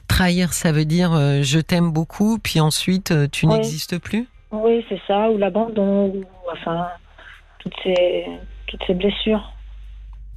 Trahir, 0.07 0.51
ça 0.51 0.71
veut 0.71 0.83
dire 0.83 1.13
euh, 1.13 1.41
je 1.41 1.59
t'aime 1.59 1.91
beaucoup, 1.91 2.37
puis 2.37 2.59
ensuite 2.59 3.11
euh, 3.11 3.27
tu 3.31 3.47
n'existes 3.47 3.97
plus? 3.97 4.27
Oui, 4.51 4.85
c'est 4.89 4.99
ça, 5.07 5.29
ou 5.29 5.37
l'abandon, 5.37 6.07
ou 6.07 6.25
enfin, 6.51 6.87
toutes 7.59 7.75
ces, 7.83 8.25
toutes 8.67 8.81
ces 8.85 8.93
blessures. 8.93 9.53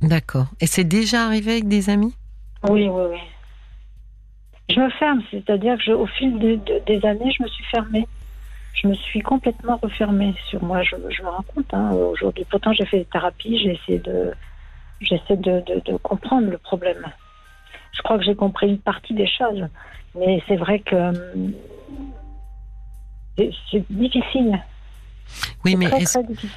D'accord. 0.00 0.47
Et 0.61 0.66
c'est 0.66 0.85
déjà 0.85 1.25
arrivé 1.25 1.52
avec 1.52 1.66
des 1.66 1.90
amis? 1.90 2.14
Oui, 2.69 2.88
oui, 2.88 3.02
oui. 3.11 3.19
Je 4.71 4.80
me 4.80 4.90
ferme, 4.90 5.23
c'est-à-dire 5.30 5.76
que 5.85 5.92
au 5.92 6.06
fil 6.06 6.38
des 6.38 7.06
années, 7.06 7.33
je 7.37 7.42
me 7.42 7.49
suis 7.49 7.64
fermée. 7.64 8.06
Je 8.75 8.88
me 8.88 8.94
suis 8.94 9.21
complètement 9.21 9.78
refermée 9.80 10.35
sur 10.49 10.62
moi. 10.62 10.83
Je, 10.83 10.97
me 10.97 11.28
rends 11.28 11.44
compte 11.54 11.73
hein, 11.73 11.92
aujourd'hui. 11.92 12.44
Pourtant, 12.50 12.73
j'ai 12.73 12.85
fait 12.87 12.99
des 12.99 13.04
thérapies, 13.04 13.59
j'ai 13.59 13.75
essayé 13.75 13.99
de, 13.99 14.33
j'essaie 15.00 15.37
de, 15.37 15.62
de, 15.87 15.97
comprendre 15.99 16.50
le 16.50 16.59
problème. 16.59 17.06
Je 17.92 18.02
crois 18.02 18.18
que 18.18 18.25
j'ai 18.25 18.35
compris 18.35 18.68
une 18.68 18.78
partie 18.78 19.14
des 19.14 19.28
choses, 19.28 19.68
mais 20.18 20.42
c'est 20.49 20.56
vrai 20.56 20.80
que 20.80 20.97
hum, 20.97 21.52
c'est 23.37 23.85
difficile. 23.90 24.61
Oui, 25.64 25.76
mais 25.76 25.87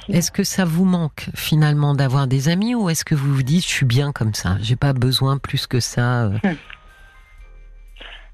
est-ce 0.08 0.30
que 0.30 0.44
ça 0.44 0.64
vous 0.64 0.84
manque 0.84 1.30
finalement 1.34 1.94
d'avoir 1.94 2.26
des 2.26 2.48
amis 2.48 2.74
ou 2.74 2.90
est-ce 2.90 3.04
que 3.04 3.14
vous 3.14 3.32
vous 3.32 3.42
dites 3.42 3.64
je 3.64 3.70
suis 3.70 3.86
bien 3.86 4.12
comme 4.12 4.34
ça, 4.34 4.56
j'ai 4.60 4.76
pas 4.76 4.92
besoin 4.92 5.38
plus 5.38 5.66
que 5.66 5.80
ça 5.80 6.24
euh, 6.26 6.38
hum. 6.44 6.56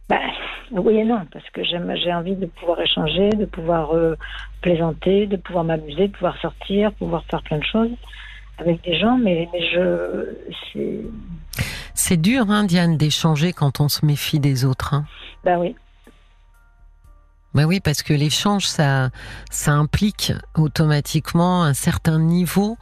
Bah, 0.09 0.21
oui 0.71 0.97
et 0.97 1.05
non, 1.05 1.27
parce 1.33 1.49
que 1.51 1.63
j'ai 1.65 2.13
envie 2.13 2.37
de 2.37 2.47
pouvoir 2.47 2.81
échanger, 2.81 3.31
de 3.31 3.47
pouvoir 3.47 3.95
euh, 3.95 4.17
plaisanter, 4.61 5.27
de 5.27 5.37
pouvoir 5.37 5.65
m'amuser, 5.65 6.09
de 6.09 6.13
pouvoir 6.13 6.37
sortir, 6.41 6.93
pouvoir 6.93 7.25
faire 7.31 7.43
plein 7.43 7.59
de 7.59 7.65
choses 7.65 7.91
avec 8.59 8.83
des 8.85 8.99
gens, 8.99 9.17
mais, 9.17 9.49
mais 9.53 9.71
je. 9.71 11.07
C'est 11.95 12.17
dur, 12.17 12.51
hein, 12.51 12.65
Diane, 12.65 12.97
d'échanger 12.97 13.53
quand 13.53 13.81
on 13.81 13.89
se 13.89 14.05
méfie 14.05 14.41
des 14.41 14.65
autres. 14.65 14.95
Hein. 14.95 15.05
Ben 15.45 15.59
oui. 15.59 15.77
Ben 17.55 17.67
oui, 17.67 17.79
parce 17.79 18.03
que 18.03 18.13
l'échange, 18.13 18.67
ça, 18.67 19.11
ça 19.49 19.73
implique 19.73 20.33
automatiquement 20.57 21.63
un 21.63 21.75
certain 21.75 22.19
niveau 22.19 22.77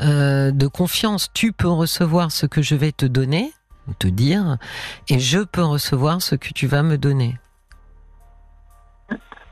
euh, 0.00 0.50
de 0.50 0.66
confiance. 0.66 1.30
Tu 1.32 1.52
peux 1.52 1.70
recevoir 1.70 2.30
ce 2.30 2.44
que 2.44 2.60
je 2.60 2.74
vais 2.74 2.92
te 2.92 3.06
donner, 3.06 3.50
te 3.98 4.08
dire, 4.08 4.56
et 5.08 5.18
je 5.18 5.40
peux 5.40 5.64
recevoir 5.64 6.22
ce 6.22 6.34
que 6.34 6.52
tu 6.52 6.66
vas 6.66 6.82
me 6.82 6.98
donner. 6.98 7.38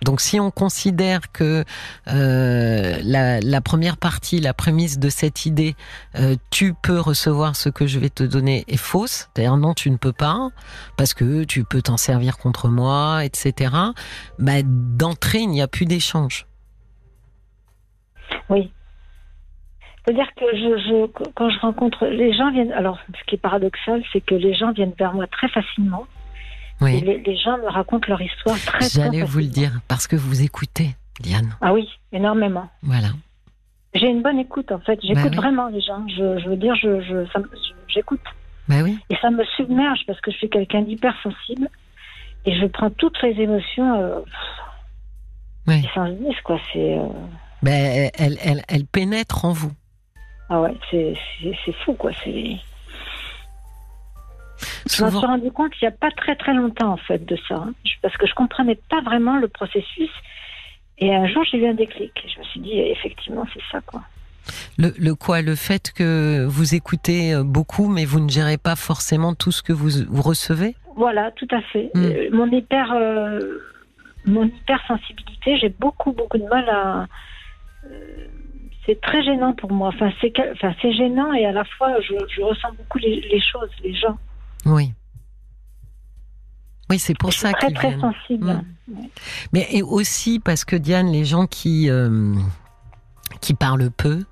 Donc 0.02 0.20
si 0.20 0.38
on 0.38 0.50
considère 0.50 1.32
que 1.32 1.64
euh, 2.08 2.98
la, 3.02 3.60
première 3.60 3.96
partie, 3.96 4.40
la 4.40 4.54
prémisse 4.54 4.98
de 4.98 5.08
cette 5.08 5.44
idée, 5.46 5.74
euh, 6.16 6.36
tu 6.50 6.74
peux 6.74 7.00
recevoir 7.00 7.56
ce 7.56 7.68
que 7.68 7.86
je 7.86 7.98
vais 7.98 8.10
te 8.10 8.22
donner 8.22 8.64
est 8.68 8.76
fausse, 8.76 9.28
c'est-à-dire 9.34 9.56
non, 9.56 9.74
tu 9.74 9.90
ne 9.90 9.96
peux 9.96 10.12
pas, 10.12 10.50
parce 10.96 11.14
que 11.14 11.44
tu 11.44 11.64
peux 11.64 11.82
t'en 11.82 11.96
servir 11.96 12.38
contre 12.38 12.68
moi, 12.68 13.24
etc. 13.24 13.74
Bah, 14.38 14.62
D'entrée, 14.62 15.40
il 15.40 15.50
n'y 15.50 15.62
a 15.62 15.68
plus 15.68 15.86
d'échange. 15.86 16.46
Oui, 18.50 18.72
c'est-à-dire 20.04 20.28
que 20.36 20.44
je, 20.56 21.06
quand 21.34 21.50
je 21.50 21.58
rencontre 21.58 22.06
les 22.06 22.32
gens 22.32 22.50
viennent. 22.50 22.72
Alors, 22.72 22.98
ce 23.08 23.24
qui 23.26 23.34
est 23.34 23.38
paradoxal, 23.38 24.02
c'est 24.12 24.20
que 24.20 24.34
les 24.34 24.54
gens 24.54 24.72
viennent 24.72 24.94
vers 24.98 25.12
moi 25.12 25.26
très 25.26 25.48
facilement. 25.48 26.06
Oui. 26.80 27.00
les, 27.00 27.36
gens 27.36 27.58
me 27.58 27.68
racontent 27.68 28.06
leur 28.08 28.22
histoire 28.22 28.56
très 28.56 28.80
facilement. 28.80 29.10
J'allais 29.12 29.24
vous 29.24 29.40
le 29.40 29.46
dire 29.46 29.80
parce 29.88 30.06
que 30.06 30.14
vous 30.14 30.42
écoutez, 30.42 30.90
Diane. 31.20 31.56
Ah 31.60 31.74
oui, 31.74 31.88
énormément. 32.12 32.68
Voilà. 32.82 33.08
J'ai 33.94 34.06
une 34.06 34.22
bonne 34.22 34.38
écoute 34.38 34.70
en 34.70 34.78
fait. 34.78 34.98
J'écoute 35.02 35.32
bah 35.32 35.36
vraiment 35.36 35.68
les 35.68 35.80
gens. 35.80 36.06
Je, 36.08 36.48
veux 36.48 36.56
dire, 36.56 36.74
je, 36.76 37.24
j'écoute. 37.88 38.20
Bah 38.68 38.82
oui. 38.84 38.98
Et 39.10 39.16
ça 39.16 39.30
me 39.30 39.44
submerge 39.56 40.00
parce 40.06 40.20
que 40.20 40.30
je 40.30 40.36
suis 40.36 40.50
quelqu'un 40.50 40.82
d'hypersensible 40.82 41.68
et 42.44 42.58
je 42.58 42.66
prends 42.66 42.90
toutes 42.90 43.20
les 43.22 43.40
émotions. 43.42 44.00
Euh, 44.00 44.20
oui. 45.66 45.86
Sans 45.94 46.08
quoi. 46.44 46.58
C'est. 46.72 46.98
Euh... 46.98 47.06
Ben, 47.62 48.10
elle, 48.16 48.38
elle, 48.40 48.62
elle 48.68 48.86
pénètre 48.86 49.44
en 49.44 49.52
vous. 49.52 49.72
Ah 50.48 50.60
ouais, 50.60 50.74
c'est 50.90 51.14
fou, 51.84 51.92
quoi. 51.94 52.10
Je 54.90 55.04
me 55.04 55.10
suis 55.10 55.26
rendu 55.26 55.50
compte 55.52 55.72
il 55.80 55.84
n'y 55.84 55.88
a 55.88 55.96
pas 55.96 56.10
très 56.10 56.34
très 56.36 56.54
longtemps 56.54 56.92
en 56.92 56.96
fait 56.96 57.24
de 57.24 57.36
ça, 57.48 57.56
hein. 57.56 57.72
parce 58.02 58.16
que 58.16 58.26
je 58.26 58.34
comprenais 58.34 58.78
pas 58.88 59.00
vraiment 59.02 59.38
le 59.38 59.48
processus. 59.48 60.10
Et 60.98 61.14
un 61.14 61.26
jour 61.26 61.44
j'ai 61.44 61.58
eu 61.58 61.66
un 61.66 61.74
déclic. 61.74 62.12
Je 62.26 62.40
me 62.40 62.44
suis 62.44 62.60
dit 62.60 62.78
effectivement 62.78 63.44
c'est 63.54 63.62
ça 63.70 63.80
quoi. 63.82 64.02
Le, 64.78 64.94
le, 64.98 65.14
quoi 65.14 65.42
Le 65.42 65.54
fait 65.54 65.92
que 65.92 66.46
vous 66.46 66.74
écoutez 66.74 67.34
euh, 67.34 67.42
beaucoup, 67.44 67.88
mais 67.88 68.06
vous 68.06 68.18
ne 68.18 68.30
gérez 68.30 68.56
pas 68.56 68.76
forcément 68.76 69.34
tout 69.34 69.52
ce 69.52 69.62
que 69.62 69.74
vous, 69.74 70.06
vous 70.08 70.22
recevez? 70.22 70.74
Voilà, 70.96 71.30
tout 71.32 71.48
à 71.50 71.60
fait. 71.60 71.90
Hmm. 71.94 72.02
Euh, 72.02 72.28
mon 72.32 72.50
hyper, 72.50 72.92
euh, 72.92 73.58
mon 74.24 74.44
hypersensibilité, 74.44 75.58
j'ai 75.58 75.68
beaucoup 75.68 76.12
beaucoup 76.12 76.38
de 76.38 76.44
mal 76.44 76.66
à 76.70 77.06
c'est 78.88 79.00
très 79.00 79.22
gênant 79.22 79.52
pour 79.52 79.70
moi. 79.70 79.88
Enfin, 79.88 80.10
c'est 80.20 80.32
enfin, 80.52 80.72
gênant 80.82 81.32
et 81.34 81.44
à 81.44 81.52
la 81.52 81.64
fois, 81.64 82.00
je, 82.00 82.42
ressens 82.42 82.72
beaucoup 82.72 82.98
les, 82.98 83.40
choses, 83.40 83.68
les 83.84 83.94
gens. 83.94 84.18
Oui. 84.64 84.92
Oui, 86.88 86.98
c'est 86.98 87.16
pour 87.18 87.34
ça 87.34 87.52
qu'ils 87.52 87.74
très, 87.74 87.90
très 87.90 88.00
sensible. 88.00 88.64
Mm. 88.88 88.94
Mais 89.52 89.68
et 89.70 89.82
aussi 89.82 90.40
parce 90.40 90.64
que 90.64 90.74
Diane, 90.74 91.12
les 91.12 91.26
gens 91.26 91.46
qui 91.46 91.90
euh, 91.90 92.34
qui 93.42 93.52
parlent 93.52 93.90
peu, 93.90 94.24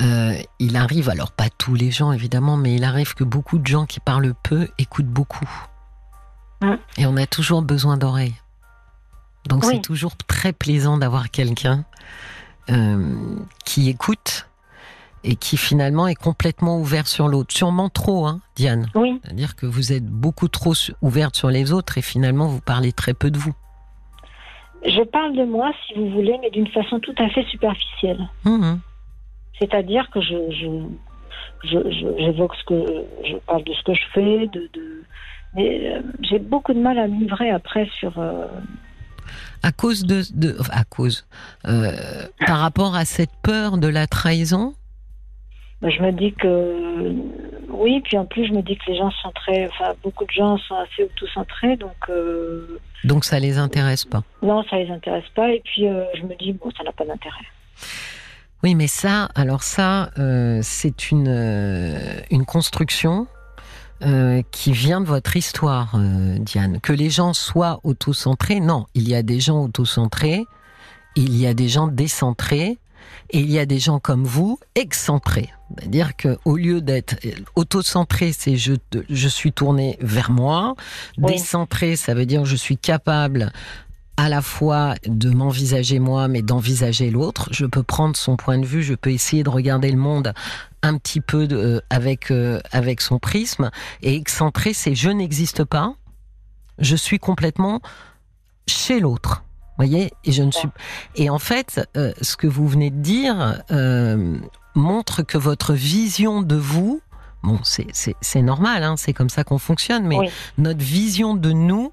euh, 0.00 0.32
il 0.58 0.76
arrive, 0.76 1.10
alors 1.10 1.32
pas 1.32 1.50
tous 1.50 1.74
les 1.74 1.90
gens 1.90 2.10
évidemment, 2.10 2.56
mais 2.56 2.74
il 2.74 2.84
arrive 2.84 3.12
que 3.12 3.22
beaucoup 3.22 3.58
de 3.58 3.66
gens 3.66 3.84
qui 3.84 4.00
parlent 4.00 4.32
peu 4.42 4.66
écoutent 4.78 5.04
beaucoup. 5.04 5.50
Mm. 6.62 6.74
Et 6.96 7.04
on 7.04 7.18
a 7.18 7.26
toujours 7.26 7.60
besoin 7.60 7.98
d'oreilles. 7.98 8.34
Donc 9.46 9.62
c'est 9.62 9.82
toujours 9.82 10.16
très 10.16 10.54
plaisant 10.54 10.96
d'avoir 10.96 11.30
quelqu'un 11.30 11.84
qui 13.64 13.88
écoute 13.88 14.48
et 15.24 15.36
qui 15.36 15.56
finalement 15.56 16.06
est 16.06 16.14
complètement 16.14 16.78
ouvert 16.78 17.06
sur 17.06 17.28
l'autre. 17.28 17.52
Sûrement 17.54 17.88
trop, 17.88 18.26
hein, 18.26 18.40
Diane. 18.56 18.88
Oui. 18.94 19.18
C'est-à-dire 19.22 19.56
que 19.56 19.66
vous 19.66 19.92
êtes 19.92 20.04
beaucoup 20.04 20.48
trop 20.48 20.74
ouverte 21.00 21.34
sur 21.34 21.48
les 21.48 21.72
autres 21.72 21.96
et 21.98 22.02
finalement 22.02 22.46
vous 22.46 22.60
parlez 22.60 22.92
très 22.92 23.14
peu 23.14 23.30
de 23.30 23.38
vous. 23.38 23.54
Je 24.84 25.02
parle 25.02 25.34
de 25.34 25.44
moi, 25.44 25.72
si 25.86 25.94
vous 25.94 26.10
voulez, 26.10 26.36
mais 26.42 26.50
d'une 26.50 26.68
façon 26.68 27.00
tout 27.00 27.14
à 27.16 27.28
fait 27.30 27.44
superficielle. 27.44 28.28
Mmh. 28.44 28.74
C'est-à-dire 29.58 30.10
que 30.10 30.20
je, 30.20 30.36
j'évoque 31.62 32.54
ce 32.56 32.64
que 32.64 33.04
je 33.24 33.36
parle 33.46 33.64
de 33.64 33.72
ce 33.72 33.82
que 33.82 33.94
je 33.94 34.04
fais, 34.12 34.46
de, 34.48 34.68
mais 35.54 35.94
euh, 35.94 36.02
j'ai 36.20 36.38
beaucoup 36.38 36.74
de 36.74 36.80
mal 36.80 36.98
à 36.98 37.06
me 37.06 37.18
livrer 37.20 37.50
après 37.50 37.88
sur 37.98 38.18
euh, 38.18 38.46
à 39.64 39.72
cause 39.72 40.04
de, 40.04 40.56
à 40.70 40.84
cause, 40.84 41.26
euh, 41.66 41.92
par 42.46 42.58
rapport 42.58 42.94
à 42.94 43.06
cette 43.06 43.34
peur 43.42 43.78
de 43.78 43.88
la 43.88 44.06
trahison? 44.06 44.74
Bah, 45.80 45.88
Je 45.88 46.02
me 46.02 46.12
dis 46.12 46.34
que 46.34 47.14
oui, 47.70 48.02
puis 48.04 48.18
en 48.18 48.26
plus, 48.26 48.46
je 48.46 48.52
me 48.52 48.60
dis 48.60 48.76
que 48.76 48.90
les 48.90 48.98
gens 48.98 49.10
sont 49.22 49.32
très. 49.32 49.66
Enfin, 49.68 49.94
beaucoup 50.02 50.26
de 50.26 50.30
gens 50.30 50.58
sont 50.58 50.76
assez 50.76 51.04
auto-centrés, 51.04 51.76
donc. 51.76 51.96
Euh, 52.10 52.78
donc 53.04 53.24
ça 53.24 53.40
les 53.40 53.56
intéresse 53.56 54.04
pas? 54.04 54.22
Non, 54.42 54.62
ça 54.68 54.76
les 54.76 54.90
intéresse 54.90 55.28
pas, 55.34 55.50
et 55.50 55.62
puis 55.64 55.88
euh, 55.88 56.04
je 56.14 56.22
me 56.24 56.36
dis, 56.36 56.52
bon, 56.52 56.70
ça 56.76 56.84
n'a 56.84 56.92
pas 56.92 57.06
d'intérêt. 57.06 57.46
Oui, 58.62 58.74
mais 58.74 58.86
ça, 58.86 59.28
alors 59.34 59.62
ça, 59.62 60.10
euh, 60.18 60.60
c'est 60.62 61.10
une, 61.10 61.28
une 62.30 62.44
construction 62.44 63.26
qui 64.50 64.72
vient 64.72 65.00
de 65.00 65.06
votre 65.06 65.36
histoire, 65.36 65.98
Diane. 66.40 66.80
Que 66.80 66.92
les 66.92 67.10
gens 67.10 67.32
soient 67.32 67.80
auto-centrés, 67.84 68.60
non, 68.60 68.86
il 68.94 69.08
y 69.08 69.14
a 69.14 69.22
des 69.22 69.40
gens 69.40 69.62
auto-centrés, 69.64 70.44
il 71.16 71.36
y 71.36 71.46
a 71.46 71.54
des 71.54 71.68
gens 71.68 71.88
décentrés, 71.88 72.78
et 73.30 73.40
il 73.40 73.50
y 73.50 73.58
a 73.58 73.66
des 73.66 73.78
gens 73.78 73.98
comme 73.98 74.24
vous, 74.24 74.58
excentrés. 74.74 75.50
C'est-à-dire 75.76 76.16
que 76.16 76.38
au 76.44 76.56
lieu 76.56 76.80
d'être 76.80 77.16
auto-centré, 77.56 78.32
c'est 78.32 78.56
je, 78.56 78.74
je 79.08 79.28
suis 79.28 79.52
tourné 79.52 79.98
vers 80.00 80.30
moi. 80.30 80.74
Décentré, 81.18 81.96
ça 81.96 82.14
veut 82.14 82.26
dire 82.26 82.44
je 82.44 82.56
suis 82.56 82.76
capable 82.76 83.52
à 84.16 84.28
la 84.28 84.42
fois 84.42 84.94
de 85.06 85.30
m'envisager 85.30 85.98
moi, 85.98 86.28
mais 86.28 86.42
d'envisager 86.42 87.10
l'autre. 87.10 87.48
Je 87.50 87.66
peux 87.66 87.82
prendre 87.82 88.16
son 88.16 88.36
point 88.36 88.58
de 88.58 88.66
vue, 88.66 88.82
je 88.82 88.94
peux 88.94 89.10
essayer 89.10 89.42
de 89.42 89.50
regarder 89.50 89.90
le 89.90 89.98
monde 89.98 90.32
un 90.84 90.98
petit 90.98 91.20
peu 91.20 91.46
de, 91.46 91.82
avec 91.90 92.30
euh, 92.30 92.60
avec 92.70 93.00
son 93.00 93.18
prisme. 93.18 93.70
Et 94.02 94.14
excentré, 94.14 94.74
c'est 94.74 94.94
je 94.94 95.10
n'existe 95.10 95.64
pas, 95.64 95.94
je 96.78 96.94
suis 96.94 97.18
complètement 97.18 97.80
chez 98.66 99.00
l'autre. 99.00 99.42
Voyez 99.76 100.12
et 100.24 100.30
je 100.30 100.42
ne 100.44 100.52
suis 100.52 100.68
et 101.16 101.30
en 101.30 101.40
fait 101.40 101.88
euh, 101.96 102.12
ce 102.22 102.36
que 102.36 102.46
vous 102.46 102.68
venez 102.68 102.90
de 102.90 103.00
dire 103.00 103.60
euh, 103.72 104.38
montre 104.76 105.22
que 105.22 105.36
votre 105.36 105.72
vision 105.72 106.42
de 106.42 106.54
vous 106.54 107.00
bon 107.42 107.58
c'est 107.64 108.42
normal 108.42 108.84
hein, 108.84 108.94
c'est 108.96 109.12
comme 109.12 109.28
ça 109.28 109.42
qu'on 109.42 109.58
fonctionne 109.58 110.06
mais 110.06 110.30
notre 110.58 110.82
vision 110.82 111.34
de 111.34 111.50
nous 111.50 111.92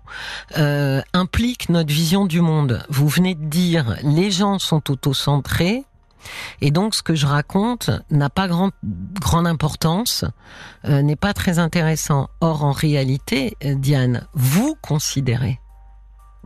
euh, 0.59 1.01
implique 1.13 1.69
notre 1.69 1.91
vision 1.91 2.27
du 2.27 2.39
monde. 2.39 2.85
Vous 2.89 3.07
venez 3.07 3.33
de 3.33 3.45
dire 3.45 3.97
les 4.03 4.29
gens 4.29 4.59
sont 4.59 4.91
auto-centrés 4.91 5.83
et 6.61 6.71
donc, 6.71 6.95
ce 6.95 7.03
que 7.03 7.15
je 7.15 7.25
raconte 7.25 7.89
n'a 8.09 8.29
pas 8.29 8.47
grand, 8.47 8.71
grande 9.19 9.47
importance, 9.47 10.25
euh, 10.85 11.01
n'est 11.01 11.15
pas 11.15 11.33
très 11.33 11.59
intéressant. 11.59 12.29
Or, 12.39 12.63
en 12.63 12.71
réalité, 12.71 13.55
Diane, 13.61 14.27
vous 14.33 14.75
considérez, 14.81 15.59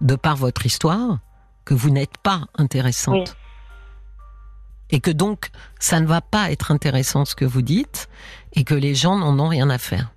de 0.02 0.16
par 0.16 0.36
votre 0.36 0.66
histoire, 0.66 1.20
que 1.66 1.74
vous 1.74 1.90
n'êtes 1.90 2.18
pas 2.18 2.42
intéressante. 2.58 3.36
Et 4.92 5.00
que 5.00 5.12
donc, 5.12 5.50
ça 5.80 6.00
ne 6.00 6.06
va 6.06 6.22
pas 6.22 6.52
être 6.52 6.72
intéressant 6.72 7.26
ce 7.26 7.36
que 7.36 7.46
vous 7.46 7.64
dites 7.64 8.08
et 8.54 8.64
que 8.64 8.76
les 8.76 8.94
gens 8.94 9.18
n'en 9.18 9.38
ont 9.40 9.48
rien 9.48 9.70
à 9.70 9.80
faire. 9.80 10.12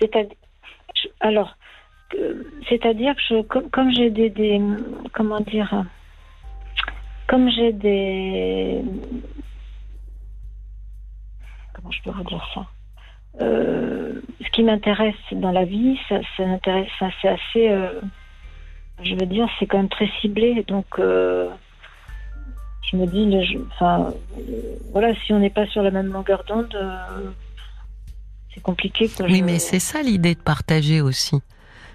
C'est-à-dire, 0.00 0.36
alors, 1.20 1.56
c'est-à-dire 2.68 3.14
que 3.14 3.20
je, 3.28 3.42
comme, 3.42 3.92
j'ai 3.92 4.10
des, 4.10 4.60
comment 5.12 5.40
dire, 5.40 5.84
comme 7.28 7.50
j'ai 7.50 7.72
des, 7.72 8.82
comment 11.74 11.92
je 11.92 12.02
peux 12.02 12.10
redire 12.10 12.44
ça? 12.54 12.66
Euh, 13.40 14.20
Ce 14.42 14.50
qui 14.50 14.64
m'intéresse 14.64 15.14
dans 15.32 15.52
la 15.52 15.64
vie, 15.64 15.96
ça, 16.08 16.16
ça 16.36 16.44
c'est 17.20 17.28
assez, 17.28 17.68
euh, 17.68 18.00
je 19.02 19.14
veux 19.14 19.26
dire, 19.26 19.46
c'est 19.58 19.66
quand 19.66 19.76
même 19.76 19.90
très 19.90 20.10
ciblé. 20.20 20.64
Donc, 20.66 20.86
euh, 20.98 21.48
je 22.90 22.96
me 22.96 23.06
dis, 23.06 23.58
enfin, 23.74 24.12
voilà, 24.92 25.14
si 25.26 25.32
on 25.34 25.38
n'est 25.38 25.50
pas 25.50 25.66
sur 25.66 25.82
la 25.82 25.90
même 25.90 26.10
longueur 26.10 26.42
d'onde, 26.48 26.74
c'est 28.54 28.62
compliqué. 28.62 29.10
oui, 29.20 29.42
mais 29.42 29.58
c'est 29.58 29.78
ça 29.78 30.02
l'idée 30.02 30.34
de 30.34 30.40
partager 30.40 31.02
aussi. 31.02 31.42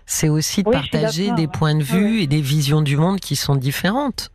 C'est 0.06 0.30
aussi 0.30 0.62
de 0.64 0.70
partager 0.70 1.32
des 1.32 1.48
points 1.48 1.76
de 1.76 1.84
vue 1.84 2.22
et 2.22 2.28
des 2.28 2.42
visions 2.42 2.82
du 2.82 2.98
monde 2.98 3.20
qui 3.20 3.36
sont 3.36 3.56
différentes. 3.56 4.33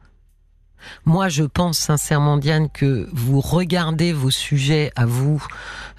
Moi, 1.04 1.28
je 1.28 1.44
pense 1.44 1.78
sincèrement, 1.78 2.36
Diane, 2.36 2.68
que 2.70 3.08
vous 3.12 3.40
regardez 3.40 4.12
vos 4.12 4.30
sujets 4.30 4.90
à 4.96 5.06
vous 5.06 5.44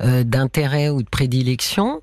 euh, 0.02 0.24
d'intérêt 0.24 0.90
ou 0.90 1.04
de 1.04 1.10
prédilection 1.10 2.02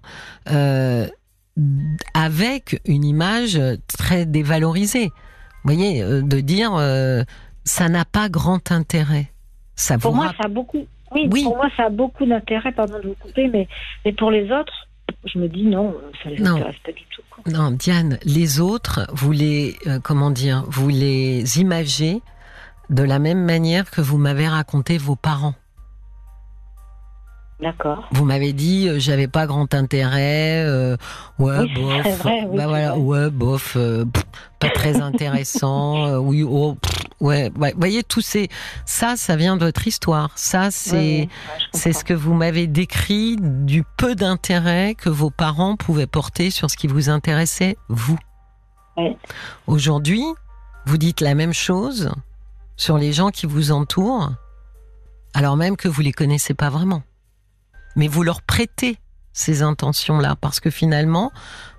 avec 2.14 2.80
une 2.84 3.04
image 3.04 3.60
très 3.88 4.26
dévalorisée. 4.26 5.10
Vous 5.64 5.74
voyez, 5.74 6.02
euh, 6.02 6.22
de 6.22 6.40
dire 6.40 6.74
euh, 6.74 7.22
ça 7.64 7.88
n'a 7.88 8.04
pas 8.04 8.28
grand 8.28 8.70
intérêt. 8.70 9.32
Ça 9.74 9.98
pour 9.98 10.14
moi, 10.14 10.32
ça 10.38 10.46
a 10.46 10.48
beaucoup. 10.48 10.86
Oui, 11.12 11.28
pour 11.28 11.56
moi, 11.56 11.68
ça 11.76 11.86
a 11.86 11.90
beaucoup 11.90 12.26
d'intérêt. 12.26 12.72
Pardon 12.72 12.98
de 13.02 13.08
vous 13.08 13.14
couper, 13.14 13.48
mais, 13.48 13.68
mais 14.04 14.12
pour 14.12 14.30
les 14.30 14.50
autres, 14.52 14.88
je 15.24 15.38
me 15.38 15.48
dis 15.48 15.64
non, 15.64 15.96
ça 16.22 16.30
les 16.30 16.40
intéresse 16.40 16.76
pas 16.84 16.92
du 16.92 17.02
tout. 17.10 17.50
Non, 17.50 17.70
Diane, 17.70 18.18
les 18.24 18.60
autres, 18.60 19.06
vous 19.12 19.32
les 19.32 19.76
euh, 19.86 19.98
comment 20.02 20.30
dire, 20.30 20.64
vous 20.68 20.88
les 20.88 21.60
imagez 21.60 22.20
de 22.90 23.02
la 23.02 23.18
même 23.18 23.44
manière 23.44 23.90
que 23.90 24.00
vous 24.00 24.18
m'avez 24.18 24.48
raconté 24.48 24.98
vos 24.98 25.16
parents. 25.16 25.54
D'accord. 27.60 28.06
Vous 28.12 28.26
m'avez 28.26 28.52
dit, 28.52 28.86
euh, 28.86 28.98
j'avais 28.98 29.28
pas 29.28 29.46
grand 29.46 29.72
intérêt. 29.72 30.62
Euh, 30.66 30.96
ouais, 31.38 31.66
bof. 31.74 32.18
Vrai, 32.18 32.46
bah 32.54 32.66
voilà, 32.66 32.98
ouais, 32.98 33.30
bof. 33.30 33.76
Euh, 33.76 34.04
pas 34.58 34.68
très 34.68 35.00
intéressant. 35.00 36.18
oui, 36.18 36.42
oh, 36.42 36.76
ouais. 37.20 37.50
Vous 37.56 37.70
voyez, 37.78 38.02
tout 38.02 38.20
ces, 38.20 38.48
ça, 38.84 39.16
ça 39.16 39.36
vient 39.36 39.56
de 39.56 39.64
votre 39.64 39.86
histoire. 39.86 40.32
Ça, 40.36 40.70
c'est, 40.70 41.30
c'est 41.72 41.94
ce 41.94 42.04
que 42.04 42.12
vous 42.12 42.34
m'avez 42.34 42.66
décrit 42.66 43.36
du 43.40 43.84
peu 43.96 44.14
d'intérêt 44.14 44.94
que 44.94 45.08
vos 45.08 45.30
parents 45.30 45.76
pouvaient 45.76 46.06
porter 46.06 46.50
sur 46.50 46.70
ce 46.70 46.76
qui 46.76 46.88
vous 46.88 47.08
intéressait, 47.08 47.78
vous. 47.88 48.18
Aujourd'hui, 49.66 50.24
vous 50.84 50.98
dites 50.98 51.20
la 51.20 51.34
même 51.34 51.52
chose 51.52 52.10
sur 52.76 52.98
les 52.98 53.12
gens 53.12 53.30
qui 53.30 53.46
vous 53.46 53.72
entourent, 53.72 54.32
alors 55.34 55.56
même 55.56 55.76
que 55.76 55.88
vous 55.88 56.02
les 56.02 56.12
connaissez 56.12 56.54
pas 56.54 56.70
vraiment 56.70 57.02
mais 57.96 58.06
vous 58.06 58.22
leur 58.22 58.42
prêtez 58.42 58.98
ces 59.32 59.62
intentions-là 59.62 60.36
parce 60.40 60.60
que 60.60 60.70
finalement, 60.70 61.32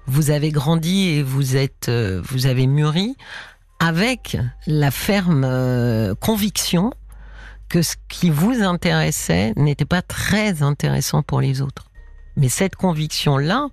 vous 0.07 0.31
avez 0.31 0.51
grandi 0.51 1.09
et 1.09 1.23
vous 1.23 1.55
êtes, 1.55 1.89
euh, 1.89 2.21
vous 2.25 2.47
avez 2.47 2.67
mûri 2.67 3.15
avec 3.79 4.37
la 4.65 4.91
ferme 4.91 5.43
euh, 5.45 6.15
conviction 6.15 6.91
que 7.69 7.81
ce 7.81 7.95
qui 8.09 8.29
vous 8.29 8.63
intéressait 8.63 9.53
n'était 9.55 9.85
pas 9.85 10.01
très 10.01 10.61
intéressant 10.61 11.21
pour 11.21 11.41
les 11.41 11.61
autres. 11.61 11.85
Mais 12.35 12.49
cette 12.49 12.75
conviction-là, 12.75 13.67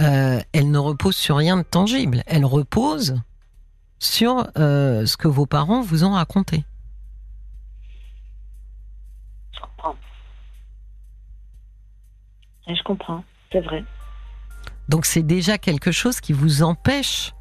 euh, 0.00 0.40
elle 0.52 0.70
ne 0.70 0.78
repose 0.78 1.16
sur 1.16 1.36
rien 1.36 1.56
de 1.56 1.62
tangible. 1.62 2.22
Elle 2.26 2.44
repose 2.44 3.16
sur 3.98 4.46
ce 4.56 5.16
que 5.16 5.28
vos 5.28 5.46
parents 5.46 5.82
vous 5.82 6.04
ont 6.04 6.12
raconté. 6.12 6.64
Je 12.68 12.82
comprends, 12.82 13.22
c'est 13.52 13.60
vrai. 13.60 13.84
Donc 14.88 15.06
c'est 15.06 15.22
déjà 15.22 15.58
quelque 15.58 15.92
chose 15.92 16.20
qui 16.20 16.32
vous 16.32 16.62
empêche 16.62 17.32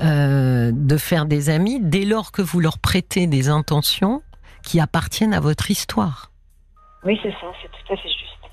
euh, 0.00 0.70
de 0.72 0.96
faire 0.96 1.26
des 1.26 1.50
amis 1.50 1.80
dès 1.80 2.04
lors 2.04 2.32
que 2.32 2.42
vous 2.42 2.60
leur 2.60 2.78
prêtez 2.78 3.26
des 3.26 3.48
intentions 3.48 4.22
qui 4.62 4.80
appartiennent 4.80 5.34
à 5.34 5.40
votre 5.40 5.70
histoire. 5.70 6.30
Oui, 7.04 7.18
c'est 7.22 7.32
ça, 7.32 7.52
c'est 7.62 7.68
tout 7.68 7.92
à 7.92 7.96
fait 7.96 8.08
juste. 8.08 8.43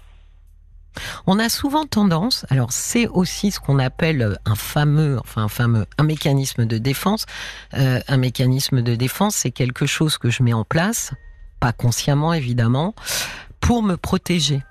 On 1.27 1.39
a 1.39 1.49
souvent 1.49 1.85
tendance, 1.85 2.45
alors 2.49 2.71
c'est 2.71 3.07
aussi 3.07 3.51
ce 3.51 3.59
qu'on 3.59 3.79
appelle 3.79 4.37
un 4.45 4.55
fameux, 4.55 5.19
enfin 5.19 5.43
un 5.43 5.47
fameux, 5.47 5.85
un 5.97 6.03
mécanisme 6.03 6.65
de 6.65 6.77
défense. 6.77 7.25
Euh, 7.75 7.99
un 8.07 8.17
mécanisme 8.17 8.81
de 8.81 8.95
défense, 8.95 9.35
c'est 9.35 9.51
quelque 9.51 9.85
chose 9.85 10.17
que 10.17 10.29
je 10.29 10.43
mets 10.43 10.53
en 10.53 10.65
place, 10.65 11.11
pas 11.59 11.71
consciemment 11.71 12.33
évidemment, 12.33 12.93
pour 13.59 13.83
me 13.83 13.95
protéger. 13.95 14.61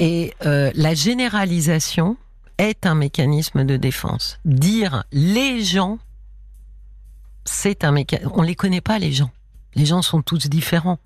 Et 0.00 0.34
euh, 0.44 0.70
la 0.74 0.94
généralisation 0.94 2.16
est 2.58 2.86
un 2.86 2.94
mécanisme 2.94 3.64
de 3.64 3.76
défense. 3.76 4.38
Dire 4.44 5.04
les 5.12 5.64
gens, 5.64 5.98
c'est 7.44 7.84
un 7.84 7.92
mécanisme. 7.92 8.30
On 8.34 8.42
les 8.42 8.54
connaît 8.54 8.80
pas 8.80 8.98
les 8.98 9.12
gens. 9.12 9.30
Les 9.74 9.86
gens 9.86 10.02
sont 10.02 10.22
tous 10.22 10.48
différents. 10.48 10.98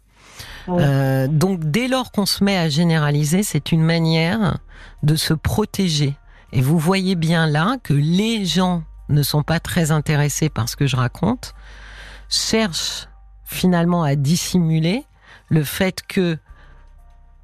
Euh, 0.68 1.26
donc 1.28 1.60
dès 1.64 1.88
lors 1.88 2.12
qu'on 2.12 2.26
se 2.26 2.42
met 2.44 2.56
à 2.56 2.68
généraliser, 2.68 3.42
c'est 3.42 3.72
une 3.72 3.82
manière 3.82 4.58
de 5.02 5.16
se 5.16 5.34
protéger. 5.34 6.16
Et 6.52 6.60
vous 6.60 6.78
voyez 6.78 7.14
bien 7.14 7.46
là 7.46 7.76
que 7.82 7.94
les 7.94 8.44
gens 8.44 8.82
ne 9.08 9.22
sont 9.22 9.42
pas 9.42 9.60
très 9.60 9.90
intéressés 9.90 10.48
par 10.48 10.68
ce 10.68 10.76
que 10.76 10.86
je 10.86 10.96
raconte, 10.96 11.54
cherchent 12.28 13.08
finalement 13.44 14.02
à 14.02 14.14
dissimuler 14.14 15.04
le 15.48 15.64
fait 15.64 16.02
que 16.06 16.38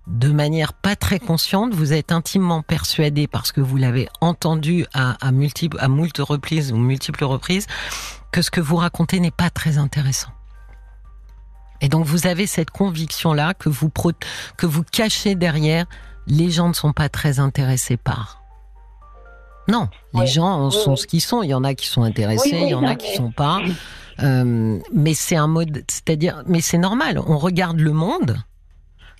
de 0.08 0.32
manière 0.32 0.72
pas 0.72 0.96
très 0.96 1.18
consciente, 1.18 1.74
vous 1.74 1.92
êtes 1.92 2.12
intimement 2.12 2.62
persuadé 2.62 3.26
parce 3.26 3.52
que 3.52 3.60
vous 3.60 3.76
l'avez 3.76 4.08
entendu 4.22 4.86
à, 4.94 5.30
multiples, 5.32 5.78
reprises 6.22 6.72
ou 6.72 6.76
multiples 6.76 7.24
reprises 7.24 7.66
que 8.32 8.40
ce 8.40 8.50
que 8.50 8.60
vous 8.60 8.76
racontez 8.76 9.20
n'est 9.20 9.30
pas 9.30 9.50
très 9.50 9.76
intéressant. 9.76 10.30
Et 11.80 11.88
donc 11.88 12.04
vous 12.04 12.26
avez 12.26 12.46
cette 12.46 12.70
conviction-là 12.70 13.54
que 13.54 13.68
vous, 13.68 13.90
que 14.56 14.66
vous 14.66 14.82
cachez 14.82 15.34
derrière, 15.34 15.86
les 16.26 16.50
gens 16.50 16.68
ne 16.68 16.74
sont 16.74 16.92
pas 16.92 17.08
très 17.08 17.38
intéressés 17.38 17.96
par. 17.96 18.42
Non, 19.68 19.88
les 20.14 20.26
gens 20.26 20.70
sont 20.70 20.96
ce 20.96 21.06
qu'ils 21.06 21.20
sont. 21.20 21.42
Il 21.42 21.50
y 21.50 21.54
en 21.54 21.62
a 21.62 21.74
qui 21.74 21.86
sont 21.86 22.02
intéressés, 22.02 22.58
il 22.62 22.68
y 22.68 22.74
en 22.74 22.84
a 22.84 22.94
qui 22.94 23.12
ne 23.12 23.16
sont 23.16 23.30
pas. 23.30 23.60
Euh, 24.20 24.78
mais 24.92 25.14
c'est 25.14 25.36
un 25.36 25.46
mode, 25.46 25.84
c'est-à-dire, 25.88 26.42
mais 26.46 26.60
c'est 26.60 26.78
normal. 26.78 27.20
On 27.26 27.38
regarde 27.38 27.78
le 27.78 27.92
monde 27.92 28.38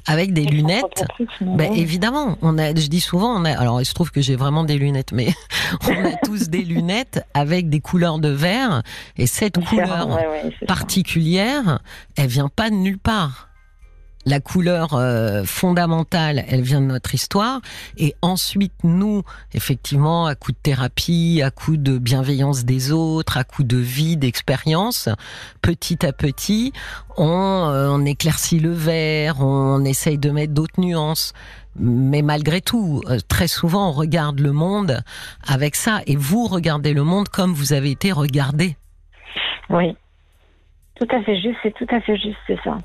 avec 0.09 0.33
des 0.33 0.45
lunettes. 0.45 1.05
Ben, 1.41 1.73
évidemment, 1.75 2.39
on 2.43 2.59
a, 2.59 2.75
je 2.75 2.89
dis 2.89 3.01
souvent, 3.01 3.41
on 3.41 3.45
a, 3.45 3.53
alors 3.53 3.81
il 3.81 3.85
se 3.85 3.93
trouve 3.93 4.11
que 4.11 4.23
j'ai 4.23 4.37
vraiment 4.37 4.65
des 4.65 4.79
lunettes, 4.79 5.13
mais 5.13 5.29
on 5.87 6.05
a 6.05 6.17
tous 6.25 6.49
des 6.49 6.63
lunettes 6.63 7.23
avec 7.35 7.69
des 7.69 7.81
couleurs 7.81 8.19
de 8.19 8.31
verre, 8.31 8.83
et 9.17 9.27
cette 9.27 9.63
couleur 9.65 10.19
particulière, 10.67 11.81
elle 12.17 12.29
vient 12.29 12.49
pas 12.49 12.71
de 12.71 12.75
nulle 12.75 12.99
part 12.99 13.48
la 14.29 14.41
couleur 14.41 14.93
euh, 14.93 15.43
fondamentale, 15.45 16.45
elle 16.49 16.61
vient 16.61 16.81
de 16.81 16.87
notre 16.87 17.15
histoire. 17.15 17.61
Et 17.97 18.15
ensuite, 18.21 18.75
nous, 18.85 19.23
effectivement, 19.55 20.27
à 20.27 20.35
coup 20.35 20.53
de 20.53 20.59
thérapie, 20.63 21.41
à 21.43 21.51
coup 21.51 21.77
de 21.77 21.99
bienveillance 21.99 22.65
des 22.65 22.93
autres, 22.93 23.39
à 23.39 23.45
coup 23.45 23.65
de 23.65 23.79
vie, 23.79 24.17
d'expérience, 24.17 25.09
petit 25.63 26.05
à 26.05 26.13
petit, 26.13 26.73
on, 27.17 27.71
euh, 27.71 27.89
on 27.91 28.05
éclaircit 28.05 28.61
le 28.61 28.73
verre, 28.73 29.41
on 29.41 29.85
essaye 29.85 30.19
de 30.19 30.31
mettre 30.31 30.53
d'autres 30.53 30.81
nuances. 30.81 31.33
Mais 31.77 32.23
malgré 32.23 32.61
tout, 32.61 33.03
euh, 33.09 33.19
très 33.29 33.49
souvent, 33.49 33.89
on 33.89 33.93
regarde 33.93 34.41
le 34.41 34.53
monde 34.53 35.03
avec 35.47 35.75
ça. 35.75 36.01
Et 36.07 36.17
vous 36.17 36.47
regardez 36.47 36.93
le 36.93 37.03
monde 37.03 37.29
comme 37.29 37.53
vous 37.53 37.73
avez 37.73 37.93
été 37.93 38.13
regardé. 38.13 38.77
Oui, 39.71 39.97
tout 40.97 41.09
à 41.11 41.23
fait 41.23 41.41
juste, 41.41 41.59
c'est 41.63 41.75
tout 41.75 41.87
à 41.91 42.01
fait 42.01 42.17
juste, 42.17 42.39
c'est 42.47 42.59
ça 42.63 42.79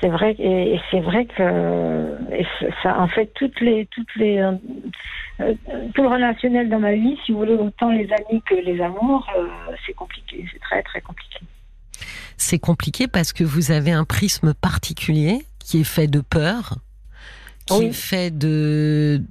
c'est 0.00 0.08
vrai 0.08 0.34
et, 0.38 0.80
c'est 0.90 1.00
vrai 1.00 1.26
que 1.26 2.16
ça 2.82 2.98
en 2.98 3.08
fait 3.08 3.26
toutes 3.34 3.60
les 3.60 3.86
toutes 3.86 4.14
les 4.16 4.38
euh, 4.38 4.52
euh, 5.40 5.54
tout 5.94 6.02
le 6.02 6.08
relationnel 6.08 6.68
dans 6.68 6.78
ma 6.78 6.92
vie 6.94 7.18
si 7.24 7.32
vous 7.32 7.38
voulez 7.38 7.54
autant 7.54 7.90
les 7.90 8.08
amis 8.12 8.42
que 8.42 8.54
les 8.54 8.80
amours 8.80 9.28
euh, 9.36 9.46
c'est 9.86 9.92
compliqué 9.92 10.44
c'est 10.52 10.60
très 10.60 10.82
très 10.82 11.00
compliqué. 11.00 11.38
C'est 12.36 12.58
compliqué 12.58 13.06
parce 13.06 13.32
que 13.32 13.44
vous 13.44 13.70
avez 13.70 13.92
un 13.92 14.04
prisme 14.04 14.54
particulier 14.54 15.44
qui 15.58 15.80
est 15.80 15.84
fait 15.84 16.08
de 16.08 16.20
peur 16.20 16.76
qui 17.66 17.84
est 17.84 17.92
fait 17.92 18.36
de 18.36 19.22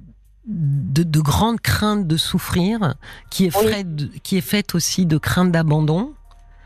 de, 0.46 1.02
de 1.02 1.20
grandes 1.20 1.60
craintes 1.60 2.06
de 2.06 2.16
souffrir 2.16 2.94
qui 3.30 3.46
est 3.46 3.50
fait 3.50 3.86
qui 4.22 4.38
est 4.38 4.46
faite 4.46 4.74
aussi 4.74 5.06
de 5.06 5.18
craintes 5.18 5.50
d'abandon. 5.50 6.14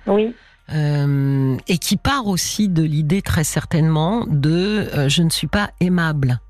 Oui 0.06 0.34
euh, 0.72 1.56
et 1.68 1.78
qui 1.78 1.96
part 1.96 2.26
aussi 2.26 2.68
de 2.68 2.82
l'idée 2.82 3.22
très 3.22 3.44
certainement 3.44 4.24
de 4.26 4.88
euh, 4.94 5.08
je 5.08 5.22
ne 5.22 5.30
suis 5.30 5.46
pas 5.46 5.70
aimable 5.80 6.40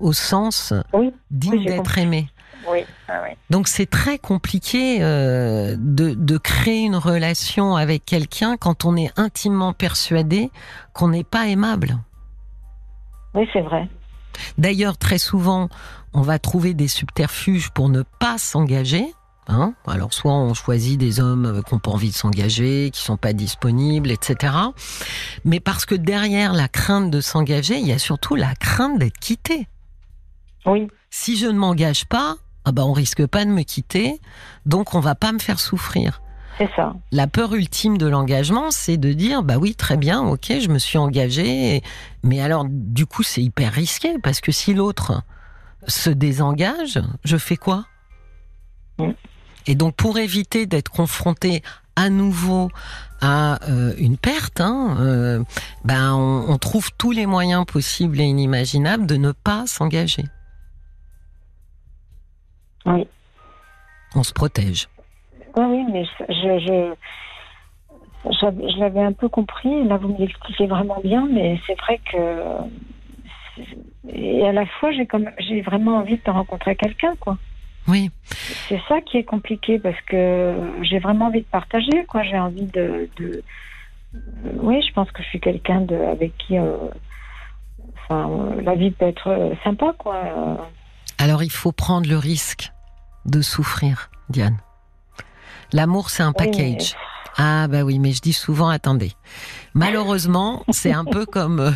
au 0.00 0.12
sens 0.12 0.72
digne 1.30 1.64
d'être 1.64 1.98
aimé. 1.98 2.30
Oui. 2.70 2.84
Ah 3.08 3.22
Donc 3.50 3.68
c'est 3.68 3.86
très 3.86 4.18
compliqué 4.18 4.98
euh, 5.00 5.76
de, 5.78 6.14
de, 6.14 6.38
créer 6.38 6.84
une 6.84 6.96
relation 6.96 7.76
avec 7.76 8.04
quelqu'un 8.04 8.56
quand 8.56 8.84
on 8.84 8.96
est 8.96 9.10
intimement 9.18 9.72
persuadé 9.72 10.50
qu'on 10.92 11.08
n'est 11.08 11.24
pas 11.24 11.46
aimable. 11.46 11.98
Oui, 13.34 13.48
c'est 13.52 13.62
vrai. 13.62 13.88
D'ailleurs, 14.58 14.98
très 14.98 15.18
souvent, 15.18 15.68
on 16.12 16.22
va 16.22 16.38
trouver 16.38 16.74
des 16.74 16.88
subterfuges 16.88 17.70
pour 17.70 17.88
ne 17.88 18.02
pas 18.02 18.38
s'engager. 18.38 19.06
Hein? 19.48 19.72
Alors 19.86 20.12
soit 20.12 20.34
on 20.34 20.52
choisit 20.52 20.98
des 21.00 21.20
hommes 21.20 21.46
euh, 21.46 21.62
qui 21.62 21.74
n'ont 21.74 21.80
pas 21.80 21.90
envie 21.90 22.10
de 22.10 22.14
s'engager, 22.14 22.90
qui 22.92 23.00
sont 23.00 23.16
pas 23.16 23.32
disponibles, 23.32 24.10
etc. 24.10 24.54
Mais 25.44 25.58
parce 25.58 25.86
que 25.86 25.94
derrière 25.94 26.52
la 26.52 26.68
crainte 26.68 27.10
de 27.10 27.22
s'engager, 27.22 27.78
il 27.78 27.86
y 27.86 27.92
a 27.92 27.98
surtout 27.98 28.34
la 28.34 28.54
crainte 28.54 28.98
d'être 28.98 29.18
quitté. 29.18 29.66
Oui. 30.66 30.88
Si 31.08 31.38
je 31.38 31.46
ne 31.46 31.58
m'engage 31.58 32.04
pas, 32.04 32.36
ah 32.66 32.72
bah 32.72 32.84
on 32.84 32.92
risque 32.92 33.26
pas 33.26 33.46
de 33.46 33.50
me 33.50 33.62
quitter, 33.62 34.20
donc 34.66 34.94
on 34.94 35.00
va 35.00 35.14
pas 35.14 35.32
me 35.32 35.38
faire 35.38 35.58
souffrir. 35.58 36.20
C'est 36.58 36.70
ça. 36.76 36.94
La 37.12 37.26
peur 37.26 37.54
ultime 37.54 37.96
de 37.96 38.06
l'engagement, 38.06 38.70
c'est 38.70 38.98
de 38.98 39.14
dire 39.14 39.42
bah 39.42 39.56
oui, 39.56 39.74
très 39.74 39.96
bien, 39.96 40.20
ok, 40.20 40.52
je 40.60 40.68
me 40.68 40.78
suis 40.78 40.98
engagé, 40.98 41.82
mais 42.22 42.42
alors 42.42 42.66
du 42.68 43.06
coup 43.06 43.22
c'est 43.22 43.42
hyper 43.42 43.72
risqué 43.72 44.18
parce 44.22 44.42
que 44.42 44.52
si 44.52 44.74
l'autre 44.74 45.22
se 45.86 46.10
désengage, 46.10 47.00
je 47.24 47.38
fais 47.38 47.56
quoi? 47.56 47.86
Et 49.66 49.74
donc 49.74 49.94
pour 49.94 50.18
éviter 50.18 50.66
d'être 50.66 50.90
confronté 50.90 51.62
à 51.96 52.10
nouveau 52.10 52.70
à 53.20 53.58
euh, 53.68 53.92
une 53.98 54.16
perte, 54.16 54.60
hein, 54.60 54.96
euh, 55.00 55.42
ben 55.84 56.14
on, 56.14 56.56
trouve 56.58 56.90
tous 56.96 57.10
les 57.10 57.26
moyens 57.26 57.66
possibles 57.66 58.20
et 58.20 58.24
inimaginables 58.24 59.06
de 59.06 59.16
ne 59.16 59.32
pas 59.32 59.66
s'engager. 59.66 60.22
Oui. 62.86 63.06
On 64.14 64.22
se 64.22 64.32
protège. 64.32 64.88
Oui, 65.56 65.64
oui, 65.64 65.84
mais 65.92 66.04
je, 66.28 66.94
je, 68.24 68.78
l'avais 68.78 69.02
un 69.02 69.12
peu 69.12 69.28
compris. 69.28 69.84
Là, 69.84 69.96
vous 69.96 70.08
me 70.08 70.18
l'expliquez 70.18 70.66
vraiment 70.66 71.00
bien, 71.02 71.26
mais 71.28 71.58
c'est 71.66 71.78
vrai 71.80 72.00
que 72.10 72.18
et 74.08 74.46
à 74.46 74.52
la 74.52 74.66
fois, 74.66 74.90
j'ai 74.92 75.60
vraiment 75.62 75.96
envie 75.98 76.16
de 76.16 76.30
rencontrer 76.30 76.76
quelqu'un, 76.76 77.14
quoi. 77.18 77.36
Oui. 77.88 78.10
C'est 78.68 78.80
ça 78.88 79.00
qui 79.00 79.16
est 79.16 79.24
compliqué 79.24 79.78
parce 79.78 80.00
que 80.02 80.54
j'ai 80.82 80.98
vraiment 80.98 81.26
envie 81.26 81.40
de 81.40 81.46
partager, 81.46 82.04
quoi. 82.06 82.22
J'ai 82.22 82.38
envie 82.38 82.66
de, 82.66 83.08
Oui, 84.60 84.82
je 84.86 84.92
pense 84.92 85.10
que 85.10 85.22
je 85.22 85.28
suis 85.28 85.40
quelqu'un 85.40 85.80
de... 85.80 85.96
avec 85.96 86.36
qui. 86.36 86.58
Euh, 86.58 86.76
enfin, 88.04 88.50
la 88.62 88.74
vie 88.74 88.90
peut 88.90 89.06
être 89.06 89.28
euh, 89.28 89.54
sympa, 89.64 89.94
quoi. 89.98 90.68
Alors, 91.18 91.42
il 91.42 91.50
faut 91.50 91.72
prendre 91.72 92.08
le 92.08 92.18
risque 92.18 92.72
de 93.24 93.40
souffrir, 93.40 94.10
Diane. 94.28 94.58
L'amour, 95.72 96.10
c'est 96.10 96.22
un 96.22 96.32
package. 96.32 96.94
Ah 97.40 97.68
bah 97.68 97.84
oui, 97.84 98.00
mais 98.00 98.10
je 98.10 98.20
dis 98.20 98.32
souvent, 98.32 98.68
attendez. 98.68 99.12
Malheureusement, 99.72 100.64
c'est 100.70 100.92
un 100.92 101.04
peu 101.04 101.24
comme 101.24 101.60
euh, 101.60 101.70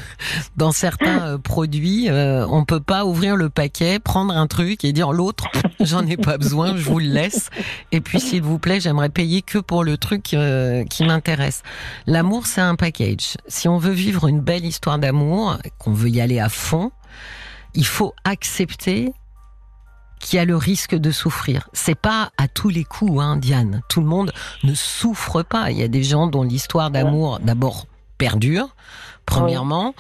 dans 0.57 0.72
certains 0.72 1.22
euh, 1.22 1.38
produits, 1.38 2.11
euh, 2.11 2.44
on 2.48 2.64
peut 2.64 2.81
pas 2.81 3.05
ouvrir 3.05 3.37
le 3.37 3.48
paquet, 3.48 4.01
prendre 4.01 4.37
un 4.37 4.48
truc 4.48 4.85
et 4.85 4.92
dire 4.92 5.12
l'autre, 5.12 5.46
j'en 5.81 6.05
ai 6.05 6.16
pas 6.16 6.37
besoin, 6.37 6.77
je 6.77 6.83
vous 6.83 6.98
le 6.98 7.07
laisse. 7.07 7.48
Et 7.92 8.01
puis 8.01 8.18
s'il 8.18 8.42
vous 8.42 8.59
plaît, 8.59 8.81
j'aimerais 8.81 9.09
payer 9.09 9.40
que 9.40 9.59
pour 9.59 9.85
le 9.85 9.96
truc 9.96 10.25
qui 10.25 11.05
m'intéresse. 11.05 11.62
L'amour, 12.09 12.48
c'est 12.48 12.61
un 12.61 12.75
package. 12.75 13.37
Si 13.46 13.68
on 13.68 13.79
veut 13.79 13.92
vivre 13.92 14.27
une 14.27 14.40
belle 14.40 14.64
histoire 14.64 14.98
d'amour, 14.98 15.59
qu'on 15.79 15.92
veut 15.92 16.11
y 16.11 16.20
aller 16.20 16.40
à 16.40 16.48
fond, 16.48 16.90
il 17.75 17.87
faut 17.87 18.14
accepter 18.25 19.12
qui 20.22 20.38
a 20.38 20.46
le 20.46 20.56
risque 20.56 20.94
de 20.94 21.11
souffrir. 21.11 21.68
C'est 21.74 21.98
pas 21.98 22.30
à 22.38 22.48
tous 22.48 22.70
les 22.70 22.85
coups, 22.85 23.20
hein, 23.20 23.37
Diane. 23.37 23.82
Tout 23.90 24.00
le 24.00 24.06
monde 24.06 24.32
ne 24.64 24.72
souffre 24.72 25.42
pas. 25.42 25.70
Il 25.70 25.76
y 25.76 25.82
a 25.82 25.88
des 25.88 26.02
gens 26.02 26.28
dont 26.28 26.44
l'histoire 26.44 26.90
d'amour, 26.90 27.40
d'abord, 27.42 27.87
perdure. 28.16 28.74
Premièrement, 29.26 29.94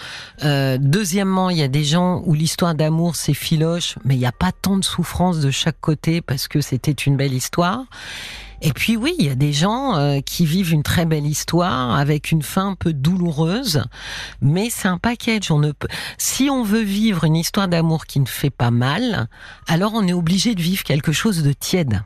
euh, 0.44 0.78
deuxièmement, 0.80 1.50
il 1.50 1.58
y 1.58 1.62
a 1.62 1.68
des 1.68 1.84
gens 1.84 2.22
où 2.24 2.34
l'histoire 2.34 2.74
d'amour 2.74 3.14
c'est 3.16 3.34
filoche, 3.34 3.96
mais 4.04 4.14
il 4.14 4.18
n'y 4.18 4.26
a 4.26 4.32
pas 4.32 4.52
tant 4.52 4.76
de 4.76 4.84
souffrance 4.84 5.40
de 5.40 5.50
chaque 5.50 5.80
côté 5.80 6.20
parce 6.20 6.48
que 6.48 6.60
c'était 6.60 6.92
une 6.92 7.16
belle 7.16 7.32
histoire. 7.32 7.84
Et 8.64 8.72
puis 8.72 8.96
oui, 8.96 9.16
il 9.18 9.26
y 9.26 9.28
a 9.28 9.34
des 9.34 9.52
gens 9.52 9.96
euh, 9.96 10.20
qui 10.20 10.46
vivent 10.46 10.72
une 10.72 10.84
très 10.84 11.04
belle 11.04 11.26
histoire 11.26 11.96
avec 11.96 12.30
une 12.30 12.42
fin 12.42 12.68
un 12.68 12.74
peu 12.76 12.92
douloureuse, 12.92 13.82
mais 14.40 14.70
c'est 14.70 14.86
un 14.86 14.98
package. 14.98 15.50
On 15.50 15.58
ne 15.58 15.72
peut... 15.72 15.88
Si 16.16 16.48
on 16.48 16.62
veut 16.62 16.82
vivre 16.82 17.24
une 17.24 17.34
histoire 17.34 17.66
d'amour 17.66 18.06
qui 18.06 18.20
ne 18.20 18.26
fait 18.26 18.50
pas 18.50 18.70
mal, 18.70 19.26
alors 19.66 19.94
on 19.94 20.06
est 20.06 20.12
obligé 20.12 20.54
de 20.54 20.62
vivre 20.62 20.84
quelque 20.84 21.10
chose 21.10 21.42
de 21.42 21.52
tiède. 21.52 22.02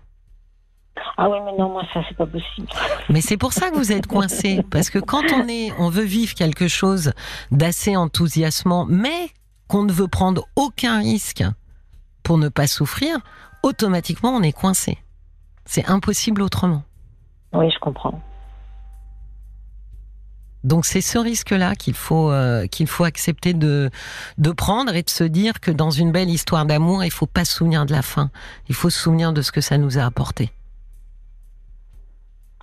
Ah 1.18 1.28
oui, 1.28 1.36
mais 1.44 1.52
non, 1.58 1.70
moi 1.70 1.82
ça 1.92 2.00
c'est 2.08 2.16
pas 2.16 2.26
possible. 2.26 2.68
Mais 3.10 3.20
c'est 3.20 3.36
pour 3.36 3.52
ça 3.52 3.70
que 3.70 3.76
vous 3.76 3.92
êtes 3.92 4.06
coincé, 4.06 4.62
parce 4.70 4.88
que 4.88 4.98
quand 4.98 5.24
on 5.34 5.46
est, 5.48 5.72
on 5.78 5.90
veut 5.90 6.04
vivre 6.04 6.34
quelque 6.34 6.68
chose 6.68 7.12
d'assez 7.50 7.96
enthousiasmant, 7.96 8.86
mais 8.88 9.28
qu'on 9.68 9.82
ne 9.82 9.92
veut 9.92 10.08
prendre 10.08 10.46
aucun 10.56 11.00
risque 11.00 11.44
pour 12.22 12.38
ne 12.38 12.48
pas 12.48 12.66
souffrir, 12.66 13.18
automatiquement 13.62 14.30
on 14.30 14.42
est 14.42 14.52
coincé. 14.52 14.98
C'est 15.66 15.88
impossible 15.90 16.42
autrement. 16.42 16.82
Oui, 17.52 17.70
je 17.70 17.78
comprends. 17.78 18.20
Donc 20.64 20.84
c'est 20.84 21.00
ce 21.00 21.18
risque-là 21.18 21.76
qu'il 21.76 21.94
faut 21.94 22.32
euh, 22.32 22.66
qu'il 22.66 22.88
faut 22.88 23.04
accepter 23.04 23.54
de 23.54 23.88
de 24.36 24.50
prendre 24.50 24.94
et 24.96 25.02
de 25.02 25.10
se 25.10 25.22
dire 25.22 25.60
que 25.60 25.70
dans 25.70 25.90
une 25.90 26.10
belle 26.10 26.28
histoire 26.28 26.66
d'amour, 26.66 27.04
il 27.04 27.12
faut 27.12 27.26
pas 27.26 27.44
se 27.44 27.54
souvenir 27.54 27.86
de 27.86 27.92
la 27.92 28.02
fin. 28.02 28.30
Il 28.68 28.74
faut 28.74 28.90
se 28.90 28.98
souvenir 28.98 29.32
de 29.32 29.42
ce 29.42 29.52
que 29.52 29.60
ça 29.60 29.78
nous 29.78 29.96
a 29.98 30.02
apporté. 30.02 30.50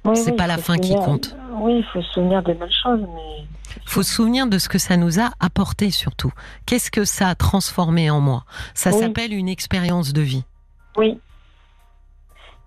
Oui, 0.04 0.18
c'est 0.18 0.34
pas 0.36 0.48
la 0.48 0.58
fin 0.58 0.78
qui 0.78 0.96
compte. 0.96 1.34
Oui, 1.62 1.78
il 1.78 1.86
faut 1.94 2.02
se 2.02 2.12
souvenir 2.12 2.44
des 2.44 2.54
belles 2.54 2.70
choses, 2.84 3.00
mais. 3.00 3.46
Il 3.78 3.90
faut 3.90 4.04
se 4.04 4.14
souvenir 4.14 4.48
de 4.48 4.58
ce 4.58 4.68
que 4.68 4.78
ça 4.78 4.98
nous 4.98 5.20
a 5.20 5.32
apporté 5.40 5.90
surtout. 5.90 6.32
Qu'est-ce 6.66 6.92
que 6.92 7.06
ça 7.06 7.30
a 7.30 7.36
transformé 7.36 8.10
en 8.10 8.20
moi? 8.20 8.44
Ça 8.74 8.92
s'appelle 8.92 9.34
une 9.34 9.48
expérience 9.48 10.12
de 10.12 10.22
vie. 10.22 10.44
Oui, 10.98 11.20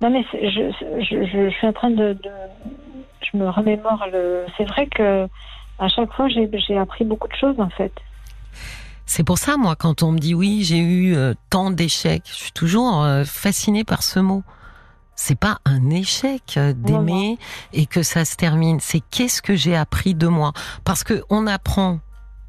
non, 0.00 0.10
mais 0.10 0.24
je, 0.32 0.72
je, 1.00 1.24
je, 1.24 1.50
suis 1.50 1.66
en 1.66 1.72
train 1.72 1.90
de, 1.90 2.16
Je 3.22 3.36
me 3.36 3.48
remémore 3.48 4.06
le. 4.12 4.44
C'est 4.56 4.64
vrai 4.64 4.86
que 4.86 5.26
à 5.78 5.88
chaque 5.88 6.12
fois, 6.12 6.28
j'ai 6.28 6.78
appris 6.78 7.04
beaucoup 7.04 7.28
de 7.28 7.34
choses 7.34 7.58
en 7.58 7.70
fait. 7.70 7.92
C'est 9.06 9.22
pour 9.22 9.38
ça, 9.38 9.56
moi, 9.56 9.76
quand 9.76 10.02
on 10.02 10.12
me 10.12 10.18
dit 10.18 10.34
oui, 10.34 10.64
j'ai 10.64 10.78
eu 10.78 11.14
euh, 11.14 11.34
tant 11.48 11.70
d'échecs, 11.70 12.24
je 12.26 12.34
suis 12.34 12.52
toujours 12.52 13.02
euh, 13.02 13.24
fascinée 13.24 13.84
par 13.84 14.02
ce 14.02 14.18
mot. 14.18 14.42
C'est 15.14 15.38
pas 15.38 15.58
un 15.64 15.88
échec 15.90 16.56
euh, 16.56 16.74
d'aimer 16.74 17.38
et 17.72 17.86
que 17.86 18.02
ça 18.02 18.24
se 18.24 18.36
termine. 18.36 18.80
C'est 18.80 19.00
qu'est-ce 19.10 19.40
que 19.40 19.54
j'ai 19.54 19.76
appris 19.76 20.14
de 20.14 20.26
moi. 20.26 20.52
Parce 20.84 21.04
que 21.04 21.22
on 21.30 21.46
apprend 21.46 22.00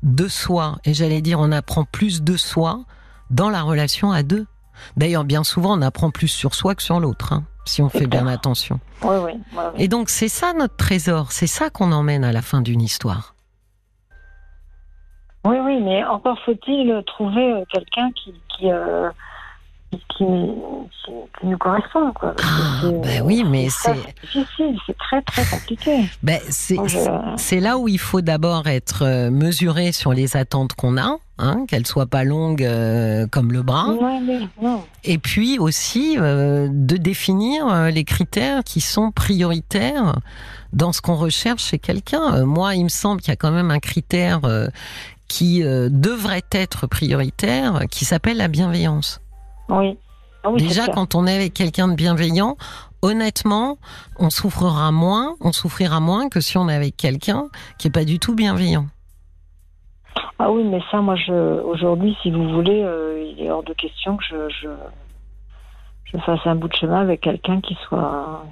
de 0.04 0.28
soi, 0.28 0.78
et 0.84 0.94
j'allais 0.94 1.22
dire, 1.22 1.40
on 1.40 1.52
apprend 1.52 1.86
plus 1.86 2.24
de 2.24 2.36
soi 2.36 2.82
dans 3.30 3.50
la 3.50 3.62
relation 3.62 4.12
à 4.12 4.24
deux. 4.24 4.48
D'ailleurs, 4.96 5.24
bien 5.24 5.44
souvent, 5.44 5.78
on 5.78 5.82
apprend 5.82 6.12
plus 6.12 6.28
sur 6.28 6.56
soi 6.56 6.76
que 6.76 6.84
sur 6.84 7.00
l'autre, 7.00 7.34
hein, 7.34 7.44
si 7.66 7.82
on 7.82 7.90
fait 7.90 8.08
bien 8.08 8.28
attention. 8.28 8.80
Oui, 9.04 9.16
oui, 9.24 9.32
oui, 9.54 9.64
Et 9.78 9.88
donc, 9.88 10.10
c'est 10.10 10.30
ça 10.30 10.54
notre 10.54 10.76
trésor, 10.76 11.32
c'est 11.32 11.48
ça 11.48 11.70
qu'on 11.70 11.92
emmène 11.92 12.24
à 12.24 12.32
la 12.32 12.42
fin 12.42 12.62
d'une 12.62 12.82
histoire. 12.82 13.36
Oui, 15.46 15.58
oui, 15.64 15.80
mais 15.82 16.04
encore 16.04 16.38
faut-il 16.46 17.02
trouver 17.06 17.54
euh, 17.54 17.64
quelqu'un 17.72 18.10
qui, 18.12 18.34
qui, 18.50 18.70
euh, 18.70 19.10
qui, 19.92 20.24
nous 20.24 21.58
correspond. 21.58 22.12
Quoi. 22.14 22.36
Ah, 22.44 22.82
ben 22.84 23.22
oui, 23.24 23.44
mais 23.48 23.70
c'est. 23.70 23.94
difficile, 24.22 24.78
c'est 24.86 24.98
très, 24.98 25.22
très 25.22 25.46
compliqué. 25.46 26.06
Ben, 26.24 26.40
c'est 26.50 27.60
là 27.60 27.78
où 27.78 27.88
il 27.88 28.00
faut 28.00 28.22
d'abord 28.22 28.68
être 28.68 29.04
euh, 29.04 29.32
mesuré 29.32 29.92
sur 29.92 30.14
les 30.14 30.36
attentes 30.36 30.74
qu'on 30.74 30.98
a. 30.98 31.18
Hein, 31.40 31.66
qu'elles 31.68 31.86
soient 31.86 32.08
pas 32.08 32.24
longues 32.24 32.68
comme 33.30 33.52
le 33.52 33.62
bras. 33.62 33.94
Et 35.04 35.20
puis 35.20 35.60
aussi 35.60 36.18
de 36.18 36.98
définir 36.98 37.92
les 37.92 38.04
critères 38.04 38.64
qui 38.64 38.82
sont 38.82 39.12
prioritaires 39.12 40.20
dans 40.74 40.92
ce 40.94 41.02
qu'on 41.02 41.16
recherche 41.16 41.64
chez 41.64 41.78
quelqu'un. 41.78 42.44
moi, 42.44 42.74
il 42.74 42.86
me 42.86 42.90
semble 42.90 43.22
qu'il 43.22 43.30
y 43.30 43.34
a 43.34 43.36
quand 43.36 43.52
même 43.52 43.70
un 43.70 43.80
critère 43.80 44.42
qui 45.28 45.64
euh, 45.64 45.90
devrait 45.92 46.46
être 46.52 46.88
prioritaire, 46.88 47.84
qui 47.90 48.06
s'appelle 48.06 48.38
la 48.38 48.48
bienveillance. 48.48 49.22
Oui. 49.70 49.98
Ah 50.44 50.50
Déjà, 50.58 50.88
quand 50.88 51.16
on 51.16 51.28
est 51.28 51.36
avec 51.36 51.54
quelqu'un 51.54 51.88
de 51.88 51.96
bienveillant, 51.96 52.58
honnêtement, 53.02 53.78
on 54.18 54.30
souffrira 54.30 54.92
moins, 54.92 55.36
on 55.42 55.52
souffrira 55.52 56.00
moins 56.00 56.30
que 56.30 56.40
si 56.40 56.58
on 56.58 56.70
est 56.70 56.76
avec 56.76 56.96
quelqu'un 56.96 57.48
qui 57.78 57.88
est 57.88 57.92
pas 57.92 58.06
du 58.06 58.20
tout 58.20 58.34
bienveillant. 58.34 58.88
Ah 60.40 60.52
oui, 60.52 60.64
mais 60.64 60.80
ça, 60.92 61.02
moi, 61.02 61.16
je, 61.16 61.62
aujourd'hui, 61.62 62.16
si 62.22 62.30
vous 62.30 62.50
voulez, 62.50 62.84
euh, 62.84 63.34
il 63.36 63.44
est 63.44 63.50
hors 63.50 63.64
de 63.64 63.74
question 63.74 64.18
que 64.18 64.24
je, 64.30 64.50
je, 64.62 64.70
je 66.06 66.18
fasse 66.20 66.40
un 66.46 66.56
bout 66.56 66.68
de 66.68 66.76
chemin 66.76 67.02
avec 67.02 67.22
quelqu'un 67.22 67.60
qui 67.60 67.76
soit. 67.88 68.44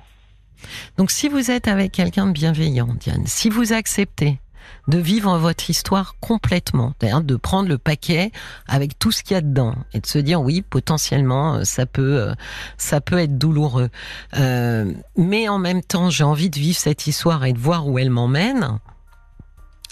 Donc, 0.97 1.11
si 1.11 1.29
vous 1.29 1.51
êtes 1.51 1.67
avec 1.67 1.91
quelqu'un 1.91 2.25
de 2.27 2.31
bienveillant, 2.31 2.87
Diane, 2.99 3.23
si 3.27 3.49
vous 3.49 3.73
acceptez 3.73 4.39
de 4.87 4.97
vivre 4.97 5.37
votre 5.37 5.69
histoire 5.69 6.15
complètement, 6.19 6.93
de 6.99 7.35
prendre 7.35 7.69
le 7.69 7.77
paquet 7.77 8.31
avec 8.67 8.97
tout 8.97 9.11
ce 9.11 9.21
qu'il 9.21 9.35
y 9.35 9.37
a 9.37 9.41
dedans 9.41 9.75
et 9.93 9.99
de 9.99 10.07
se 10.07 10.17
dire 10.17 10.41
oui, 10.41 10.63
potentiellement 10.63 11.55
euh, 11.55 11.63
ça 11.63 11.85
peut 11.85 12.17
euh, 12.19 12.33
ça 12.77 12.99
peut 12.99 13.19
être 13.19 13.37
douloureux, 13.37 13.89
mais 15.15 15.49
en 15.49 15.59
même 15.59 15.83
temps 15.83 16.09
j'ai 16.09 16.23
envie 16.23 16.49
de 16.49 16.57
vivre 16.57 16.77
cette 16.77 17.05
histoire 17.05 17.45
et 17.45 17.53
de 17.53 17.59
voir 17.59 17.87
où 17.87 17.99
elle 17.99 18.09
m'emmène. 18.09 18.79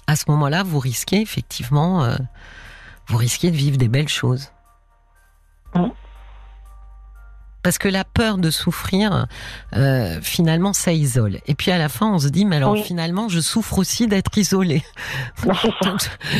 À 0.08 0.16
ce 0.16 0.26
moment-là, 0.30 0.64
vous 0.64 0.80
risquez 0.80 1.22
effectivement, 1.22 2.08
vous 3.08 3.18
risquez 3.18 3.52
de 3.52 3.56
vivre 3.56 3.78
des 3.78 3.88
belles 3.88 4.10
choses. 4.10 4.52
Parce 7.64 7.78
que 7.78 7.88
la 7.88 8.04
peur 8.04 8.38
de 8.38 8.52
souffrir, 8.52 9.26
euh, 9.76 10.20
finalement, 10.22 10.74
ça 10.74 10.92
isole. 10.92 11.40
Et 11.48 11.56
puis 11.56 11.72
à 11.72 11.78
la 11.78 11.90
fin, 11.90 12.12
on 12.12 12.20
se 12.20 12.28
dit, 12.28 12.46
mais 12.46 12.58
alors 12.58 12.78
finalement, 12.78 13.30
je 13.30 13.40
souffre 13.40 13.80
aussi 13.80 14.08
d'être 14.08 14.38
isolée. 14.38 14.84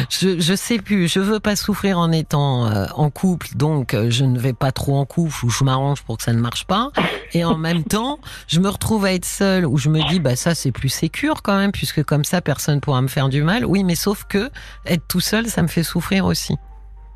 je, 0.10 0.40
je 0.40 0.54
sais 0.56 0.78
plus, 0.78 1.08
je 1.08 1.20
veux 1.20 1.40
pas 1.40 1.56
souffrir 1.56 1.98
en 1.98 2.12
étant 2.12 2.66
euh, 2.66 2.86
en 2.96 3.10
couple, 3.10 3.48
donc 3.56 3.94
euh, 3.94 4.10
je 4.10 4.26
ne 4.26 4.38
vais 4.38 4.54
pas 4.54 4.72
trop 4.72 4.98
en 4.98 5.06
couple 5.06 5.46
ou 5.46 5.50
je 5.50 5.64
m'arrange 5.64 6.04
pour 6.04 6.18
que 6.18 6.24
ça 6.24 6.34
ne 6.34 6.40
marche 6.40 6.66
pas. 6.66 6.92
Et 7.34 7.46
en 7.46 7.58
même 7.58 7.84
temps, 7.86 8.20
je 8.48 8.60
me 8.60 8.70
retrouve 8.70 9.06
à 9.06 9.14
être 9.14 9.26
seule 9.26 9.66
où 9.66 9.78
je 9.78 9.90
me 9.90 10.08
dis, 10.10 10.20
bah 10.20 10.36
ça 10.36 10.54
c'est 10.56 10.72
plus 10.72 10.90
sécure 10.90 11.42
quand 11.42 11.58
même, 11.58 11.72
puisque 11.72 12.04
comme 12.04 12.26
ça, 12.26 12.42
personne 12.42 12.82
pourra 12.82 13.02
me 13.02 13.08
faire 13.08 13.30
du 13.30 13.44
mal. 13.44 13.66
Oui, 13.66 13.84
mais 13.84 13.96
sauf 13.96 14.26
que 14.26 14.50
être 14.86 15.08
tout 15.08 15.22
seul, 15.22 15.48
ça 15.48 15.62
me 15.62 15.68
fait 15.68 15.84
souffrir 15.84 16.26
aussi. 16.26 16.56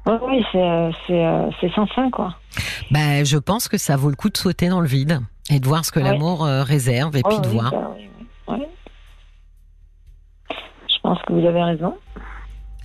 Oui, 0.07 0.43
c'est, 0.51 0.91
c'est, 1.59 1.69
sans 1.75 1.85
fin, 1.87 2.09
quoi. 2.09 2.33
Ben, 2.91 3.25
je 3.25 3.37
pense 3.37 3.67
que 3.67 3.77
ça 3.77 3.95
vaut 3.95 4.09
le 4.09 4.15
coup 4.15 4.29
de 4.29 4.37
sauter 4.37 4.69
dans 4.69 4.81
le 4.81 4.87
vide 4.87 5.21
et 5.49 5.59
de 5.59 5.67
voir 5.67 5.85
ce 5.85 5.91
que 5.91 5.99
l'amour 5.99 6.45
euh, 6.45 6.63
réserve 6.63 7.15
et 7.15 7.23
puis 7.23 7.39
de 7.39 7.47
voir. 7.47 7.71
Bah 7.71 8.57
je 10.89 11.01
pense 11.01 11.21
que 11.21 11.33
vous 11.33 11.45
avez 11.45 11.63
raison. 11.63 11.95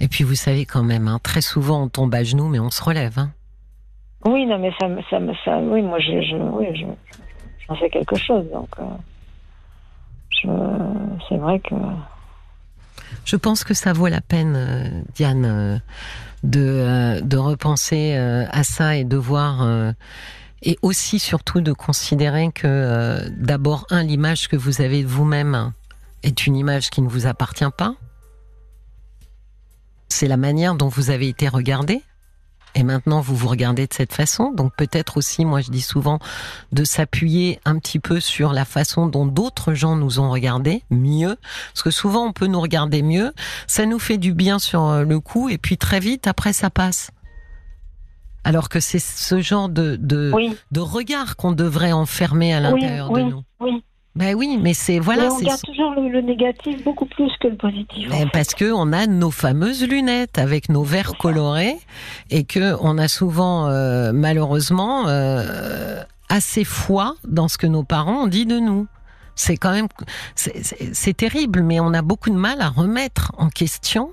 Et 0.00 0.06
puis 0.06 0.22
vous 0.22 0.34
savez 0.34 0.64
quand 0.64 0.82
même, 0.84 1.08
hein, 1.08 1.18
très 1.22 1.40
souvent 1.40 1.82
on 1.82 1.88
tombe 1.88 2.14
à 2.14 2.22
genoux 2.22 2.48
mais 2.48 2.60
on 2.60 2.70
se 2.70 2.82
relève. 2.82 3.18
Hein. 3.18 3.30
Oui, 4.24 4.46
non, 4.46 4.58
mais 4.58 4.70
ça, 4.80 4.86
ça, 5.10 5.18
ça 5.44 5.58
oui, 5.58 5.82
moi 5.82 5.98
je, 5.98 6.22
je 6.22 6.36
oui, 6.36 6.66
je, 6.76 6.86
j'en 7.66 7.76
sais 7.80 7.90
quelque 7.90 8.16
chose, 8.16 8.44
donc 8.52 8.68
euh, 8.78 8.84
c'est 11.28 11.36
vrai 11.36 11.60
que. 11.60 11.74
Je 13.24 13.36
pense 13.36 13.64
que 13.64 13.74
ça 13.74 13.92
vaut 13.92 14.08
la 14.08 14.20
peine, 14.20 14.54
euh, 14.56 15.02
Diane 15.14 15.80
de, 16.42 16.60
euh, 16.60 17.20
de 17.20 17.36
repenser 17.36 18.14
euh, 18.16 18.46
à 18.50 18.64
ça 18.64 18.96
et 18.96 19.04
de 19.04 19.16
voir 19.16 19.62
euh, 19.62 19.92
et 20.62 20.78
aussi 20.82 21.18
surtout 21.18 21.60
de 21.60 21.72
considérer 21.72 22.50
que 22.52 23.28
d'abord 23.30 23.86
un 23.90 24.04
l'image 24.04 24.48
que 24.48 24.56
vous 24.56 24.80
avez 24.80 25.02
de 25.02 25.08
vous-même 25.08 25.72
est 26.22 26.46
une 26.46 26.56
image 26.56 26.90
qui 26.90 27.02
ne 27.02 27.08
vous 27.08 27.26
appartient 27.26 27.64
pas. 27.76 27.96
C'est 30.08 30.28
la 30.28 30.36
manière 30.36 30.76
dont 30.76 30.86
vous 30.86 31.10
avez 31.10 31.28
été 31.28 31.48
regardé 31.48 32.02
et 32.74 32.82
maintenant 32.82 33.20
vous 33.20 33.36
vous 33.36 33.48
regardez 33.48 33.86
de 33.86 33.94
cette 33.94 34.12
façon. 34.12 34.52
Donc 34.52 34.74
peut-être 34.76 35.16
aussi, 35.16 35.44
moi 35.44 35.60
je 35.60 35.70
dis 35.70 35.82
souvent, 35.82 36.18
de 36.72 36.84
s'appuyer 36.84 37.60
un 37.64 37.78
petit 37.78 37.98
peu 37.98 38.20
sur 38.20 38.52
la 38.52 38.64
façon 38.64 39.06
dont 39.06 39.26
d'autres 39.26 39.74
gens 39.74 39.96
nous 39.96 40.20
ont 40.20 40.30
regardé 40.30 40.82
mieux. 40.90 41.36
Parce 41.72 41.82
que 41.82 41.90
souvent 41.90 42.26
on 42.26 42.32
peut 42.32 42.46
nous 42.46 42.60
regarder 42.60 43.02
mieux, 43.02 43.32
ça 43.66 43.86
nous 43.86 43.98
fait 43.98 44.18
du 44.18 44.32
bien 44.32 44.58
sur 44.58 44.84
euh, 44.84 45.04
le 45.04 45.20
coup 45.20 45.48
et 45.48 45.58
puis 45.58 45.76
très 45.78 46.00
vite 46.00 46.26
après 46.26 46.52
ça 46.52 46.70
passe. 46.70 47.10
Alors 48.44 48.68
que 48.68 48.80
c'est 48.80 48.98
ce 48.98 49.40
genre 49.40 49.68
de, 49.68 49.96
de, 49.96 50.32
de 50.72 50.80
regard 50.80 51.36
qu'on 51.36 51.52
devrait 51.52 51.92
enfermer 51.92 52.52
à 52.52 52.60
l'intérieur 52.60 53.10
de 53.10 53.20
nous. 53.20 53.42
Oui. 53.60 53.84
Ben 54.14 54.34
oui, 54.34 54.58
mais 54.60 54.74
c'est 54.74 54.98
voilà. 54.98 55.32
on 55.32 55.36
regarde 55.36 55.62
toujours 55.62 55.92
le, 55.92 56.20
négatif 56.20 56.84
beaucoup 56.84 57.06
plus 57.06 57.32
que 57.40 57.48
le 57.48 57.56
positif. 57.56 58.10
Ben 58.10 58.28
parce 58.30 58.54
que 58.54 58.70
on 58.70 58.92
a 58.92 59.06
nos 59.06 59.30
fameuses 59.30 59.88
lunettes 59.88 60.36
avec 60.36 60.68
nos 60.68 60.82
verres 60.82 61.16
colorés 61.16 61.78
et 62.30 62.44
que 62.44 62.76
on 62.80 62.98
a 62.98 63.08
souvent 63.08 63.68
euh, 63.68 64.12
malheureusement 64.12 65.08
euh, 65.08 66.02
assez 66.28 66.64
foi 66.64 67.14
dans 67.26 67.48
ce 67.48 67.56
que 67.56 67.66
nos 67.66 67.84
parents 67.84 68.24
ont 68.24 68.26
dit 68.26 68.44
de 68.44 68.58
nous. 68.58 68.86
C'est 69.34 69.56
quand 69.56 69.72
même 69.72 69.88
c'est 70.44 71.16
terrible, 71.16 71.62
mais 71.62 71.80
on 71.80 71.94
a 71.94 72.02
beaucoup 72.02 72.28
de 72.28 72.36
mal 72.36 72.60
à 72.60 72.68
remettre 72.68 73.32
en 73.38 73.48
question 73.48 74.12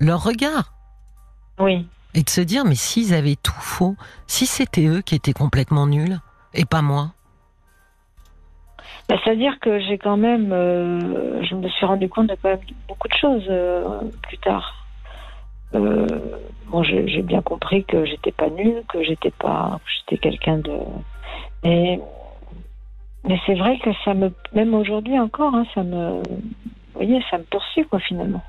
leur 0.00 0.24
regard. 0.24 0.74
Oui. 1.60 1.86
Et 2.14 2.24
de 2.24 2.30
se 2.30 2.40
dire 2.40 2.64
mais 2.64 2.74
s'ils 2.74 3.14
avaient 3.14 3.36
tout 3.40 3.52
faux, 3.60 3.94
si 4.26 4.46
c'était 4.46 4.86
eux 4.86 5.00
qui 5.00 5.14
étaient 5.14 5.32
complètement 5.32 5.86
nuls 5.86 6.18
et 6.54 6.64
pas 6.64 6.82
moi. 6.82 7.12
Bah, 9.08 9.16
c'est-à-dire 9.22 9.58
que 9.60 9.78
j'ai 9.78 9.98
quand 9.98 10.16
même, 10.16 10.52
euh, 10.52 11.42
je 11.44 11.54
me 11.54 11.68
suis 11.68 11.86
rendu 11.86 12.08
compte 12.08 12.26
de 12.26 12.36
quand 12.42 12.48
même 12.48 12.60
beaucoup 12.88 13.08
de 13.08 13.14
choses 13.14 13.44
euh, 13.48 14.00
plus 14.22 14.38
tard. 14.38 14.86
Euh, 15.74 16.06
bon, 16.66 16.82
j'ai 16.82 17.22
bien 17.22 17.42
compris 17.42 17.84
que 17.84 18.04
j'étais 18.04 18.32
pas 18.32 18.48
nulle, 18.50 18.82
que 18.88 19.02
j'étais 19.04 19.30
pas, 19.30 19.78
j'étais 19.96 20.18
quelqu'un 20.18 20.58
de. 20.58 20.76
Mais, 21.62 22.00
mais 23.24 23.38
c'est 23.46 23.54
vrai 23.54 23.78
que 23.78 23.90
ça 24.04 24.14
me, 24.14 24.32
même 24.52 24.74
aujourd'hui 24.74 25.18
encore, 25.18 25.54
hein, 25.54 25.66
ça 25.74 25.82
me, 25.82 26.22
vous 26.22 26.52
voyez, 26.94 27.22
ça 27.30 27.38
me 27.38 27.44
poursuit 27.44 27.84
quoi 27.84 28.00
finalement. 28.00 28.42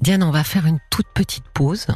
Diane, 0.00 0.22
on 0.22 0.30
va 0.30 0.44
faire 0.44 0.66
une 0.66 0.78
toute 0.90 1.08
petite 1.14 1.48
pause. 1.54 1.86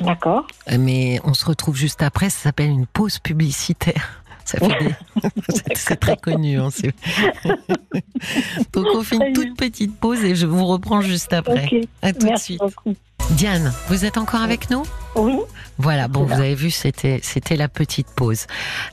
D'accord. 0.00 0.46
Mais 0.78 1.20
on 1.24 1.34
se 1.34 1.46
retrouve 1.46 1.76
juste 1.76 2.02
après. 2.02 2.30
Ça 2.30 2.38
s'appelle 2.38 2.70
une 2.70 2.86
pause 2.86 3.18
publicitaire. 3.18 4.21
Ça 4.44 4.58
fait 4.58 4.94
c'est 5.74 6.00
très 6.00 6.16
connu. 6.16 6.58
Hein, 6.58 6.68
Donc 8.72 8.86
on 8.94 9.02
fait 9.02 9.16
une 9.16 9.32
toute 9.32 9.56
petite 9.56 9.96
pause 9.96 10.24
et 10.24 10.34
je 10.34 10.46
vous 10.46 10.66
reprends 10.66 11.00
juste 11.00 11.32
après. 11.32 11.68
À 12.02 12.12
tout 12.12 12.28
de 12.28 12.36
suite. 12.36 12.60
Diane, 13.30 13.72
vous 13.88 14.04
êtes 14.04 14.18
encore 14.18 14.42
avec 14.42 14.68
nous? 14.70 14.82
Oui. 15.16 15.36
Voilà, 15.78 16.08
bon, 16.08 16.24
vous 16.24 16.32
avez 16.32 16.54
vu, 16.54 16.70
c'était 16.70 17.20
c'était 17.22 17.56
la 17.56 17.68
petite 17.68 18.08
pause. 18.08 18.46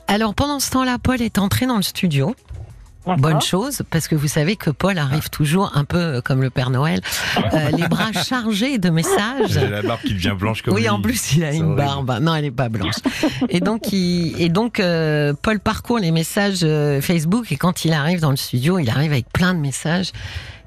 Alors 0.06 0.34
pendant 0.34 0.60
ce 0.60 0.70
temps-là, 0.70 0.98
Paul 0.98 1.20
est 1.20 1.38
entré 1.38 1.66
dans 1.66 1.76
le 1.76 1.82
studio. 1.82 2.34
Bonne 3.06 3.40
chose, 3.40 3.82
parce 3.90 4.08
que 4.08 4.14
vous 4.14 4.28
savez 4.28 4.56
que 4.56 4.70
Paul 4.70 4.98
arrive 4.98 5.30
toujours 5.30 5.72
un 5.74 5.84
peu 5.84 5.98
euh, 5.98 6.20
comme 6.20 6.42
le 6.42 6.50
Père 6.50 6.70
Noël, 6.70 7.00
euh, 7.36 7.70
les 7.70 7.88
bras 7.88 8.12
chargés 8.12 8.78
de 8.78 8.90
messages. 8.90 9.48
J'ai 9.48 9.66
la 9.68 9.82
barbe 9.82 10.00
qui 10.02 10.14
devient 10.14 10.34
blanche 10.38 10.62
comme 10.62 10.74
Oui, 10.74 10.88
en 10.88 11.00
plus 11.00 11.34
il 11.34 11.44
a 11.44 11.52
une 11.52 11.74
barbe. 11.74 12.18
Non, 12.20 12.34
elle 12.34 12.44
n'est 12.44 12.50
pas 12.50 12.68
blanche. 12.68 12.96
et 13.48 13.60
donc, 13.60 13.92
il, 13.92 14.40
et 14.40 14.48
donc 14.48 14.80
euh, 14.80 15.32
Paul 15.40 15.60
parcourt 15.60 15.98
les 15.98 16.10
messages 16.10 16.60
Facebook 17.00 17.50
et 17.52 17.56
quand 17.56 17.84
il 17.84 17.92
arrive 17.92 18.20
dans 18.20 18.30
le 18.30 18.36
studio, 18.36 18.78
il 18.78 18.90
arrive 18.90 19.12
avec 19.12 19.30
plein 19.32 19.54
de 19.54 19.60
messages. 19.60 20.12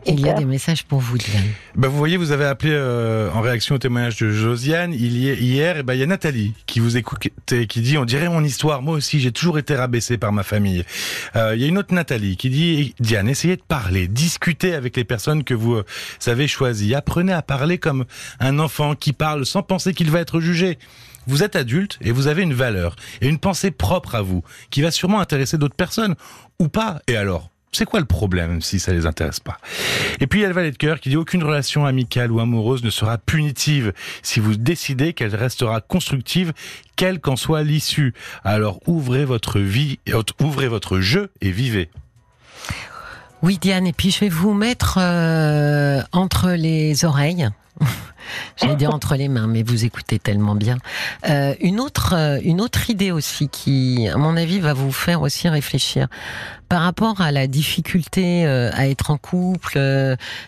Il 0.06 0.20
y 0.20 0.30
a 0.30 0.34
des 0.34 0.46
messages 0.46 0.84
pour 0.84 1.00
vous, 1.00 1.18
Diane. 1.18 1.44
Bah, 1.76 1.88
vous 1.88 1.98
voyez, 1.98 2.18
vous 2.18 2.32
avez 2.32 2.46
appelé 2.46 2.72
euh, 2.74 3.32
en 3.32 3.42
réaction 3.42 3.76
au 3.76 3.78
témoignage 3.78 4.18
de 4.18 4.30
Josiane. 4.30 4.94
Il 4.94 5.18
y 5.18 5.32
hier, 5.34 5.78
et 5.78 5.84
ben, 5.84 5.94
il 5.94 6.00
y 6.00 6.04
a 6.04 6.06
Nathalie 6.06 6.54
qui 6.66 6.80
vous 6.80 6.98
écoute 6.98 7.30
et 7.52 7.68
qui 7.68 7.82
dit, 7.82 7.98
on 7.98 8.06
dirait 8.06 8.30
mon 8.30 8.44
histoire. 8.44 8.82
Moi 8.82 8.96
aussi, 8.96 9.20
j'ai 9.20 9.32
toujours 9.32 9.58
été 9.58 9.76
rabaissé 9.76 10.18
par 10.18 10.34
ma 10.34 10.44
famille. 10.44 10.84
Euh, 11.36 11.56
il 11.56 11.62
y 11.62 11.66
a 11.66 11.68
une 11.68 11.78
autre 11.78 11.94
Nathalie 11.94 12.38
qui 12.38 12.50
dit, 12.50 12.96
Diane, 13.00 13.30
essayez 13.30 13.56
de 13.56 13.62
parler, 13.62 14.08
discutez 14.08 14.74
avec 14.74 14.98
les 14.98 15.04
personnes 15.04 15.44
que 15.44 15.54
vous 15.54 15.76
euh, 15.76 15.86
avez 16.28 16.48
choisies. 16.48 16.96
Apprenez 16.96 17.34
à 17.34 17.42
parler 17.42 17.78
comme 17.78 18.06
un 18.39 18.60
enfant 18.60 18.96
qui 18.96 19.13
parle 19.13 19.46
sans 19.46 19.63
penser 19.63 19.94
qu'il 19.94 20.12
va 20.12 20.20
être 20.20 20.39
jugé. 20.39 20.78
Vous 21.28 21.44
êtes 21.44 21.56
adulte 21.56 21.98
et 22.02 22.12
vous 22.12 22.28
avez 22.28 22.44
une 22.44 22.54
valeur 22.54 22.96
et 23.22 23.30
une 23.30 23.39
pensée 23.39 23.72
propre 23.72 24.16
à 24.16 24.22
vous 24.22 24.44
qui 24.70 24.82
va 24.82 24.92
sûrement 24.92 25.22
intéresser 25.22 25.58
d'autres 25.58 25.76
personnes 25.76 26.16
ou 26.60 26.68
pas. 26.68 27.02
Et 27.08 27.16
alors 27.16 27.53
c'est 27.74 27.86
quoi 27.86 28.00
le 28.00 28.06
problème 28.06 28.62
si 28.62 28.80
ça 28.80 28.94
les 28.94 29.06
intéresse 29.06 29.40
pas? 29.40 29.58
Et 30.20 30.28
puis 30.28 30.40
il 30.40 30.44
y 30.44 30.46
a 30.46 30.48
le 30.48 30.54
valet 30.54 30.72
de 30.72 30.78
cœur 30.78 31.00
qui 31.00 31.10
dit 31.10 31.18
aucune 31.18 31.44
relation 31.44 31.86
amicale 31.86 32.32
ou 32.32 32.40
amoureuse 32.40 32.84
ne 32.84 32.90
sera 32.90 33.18
punitive 33.18 33.94
si 34.22 34.40
vous 34.40 34.56
décidez 34.56 35.14
qu'elle 35.14 35.36
restera 35.36 35.82
constructive, 35.82 36.54
quelle 36.96 37.20
qu'en 37.20 37.36
soit 37.36 37.64
l'issue. 37.64 38.14
Alors 38.44 38.80
ouvrez 38.88 39.26
votre 39.26 39.60
vie, 39.60 40.00
ouvrez 40.40 40.68
votre 40.68 41.00
jeu 41.00 41.32
et 41.42 41.52
vivez. 41.52 41.90
Oui 43.42 43.58
Diane, 43.60 43.88
et 43.88 43.94
puis 43.94 44.12
je 44.12 44.20
vais 44.22 44.30
vous 44.30 44.54
mettre 44.54 45.00
euh, 45.02 46.02
entre 46.14 46.52
les 46.52 47.04
oreilles 47.04 47.50
J'allais 48.58 48.76
dire 48.76 48.94
entre 48.94 49.16
les 49.16 49.28
mains, 49.28 49.48
mais 49.48 49.64
vous 49.64 49.86
écoutez 49.86 50.20
tellement 50.20 50.56
bien. 50.56 50.78
Euh, 51.30 51.56
une 51.62 51.80
autre, 51.80 52.14
euh, 52.16 52.40
une 52.44 52.62
autre 52.62 52.90
idée 52.90 53.12
aussi 53.12 53.50
qui, 53.50 54.08
à 54.08 54.18
mon 54.18 54.38
avis, 54.38 54.60
va 54.60 54.74
vous 54.74 54.92
faire 54.92 55.22
aussi 55.22 55.50
réfléchir 55.50 56.08
par 56.70 56.82
rapport 56.82 57.22
à 57.22 57.32
la 57.32 57.48
difficulté 57.48 58.46
euh, 58.46 58.72
à 58.74 58.88
être 58.88 59.12
en 59.12 59.18
couple, 59.18 59.80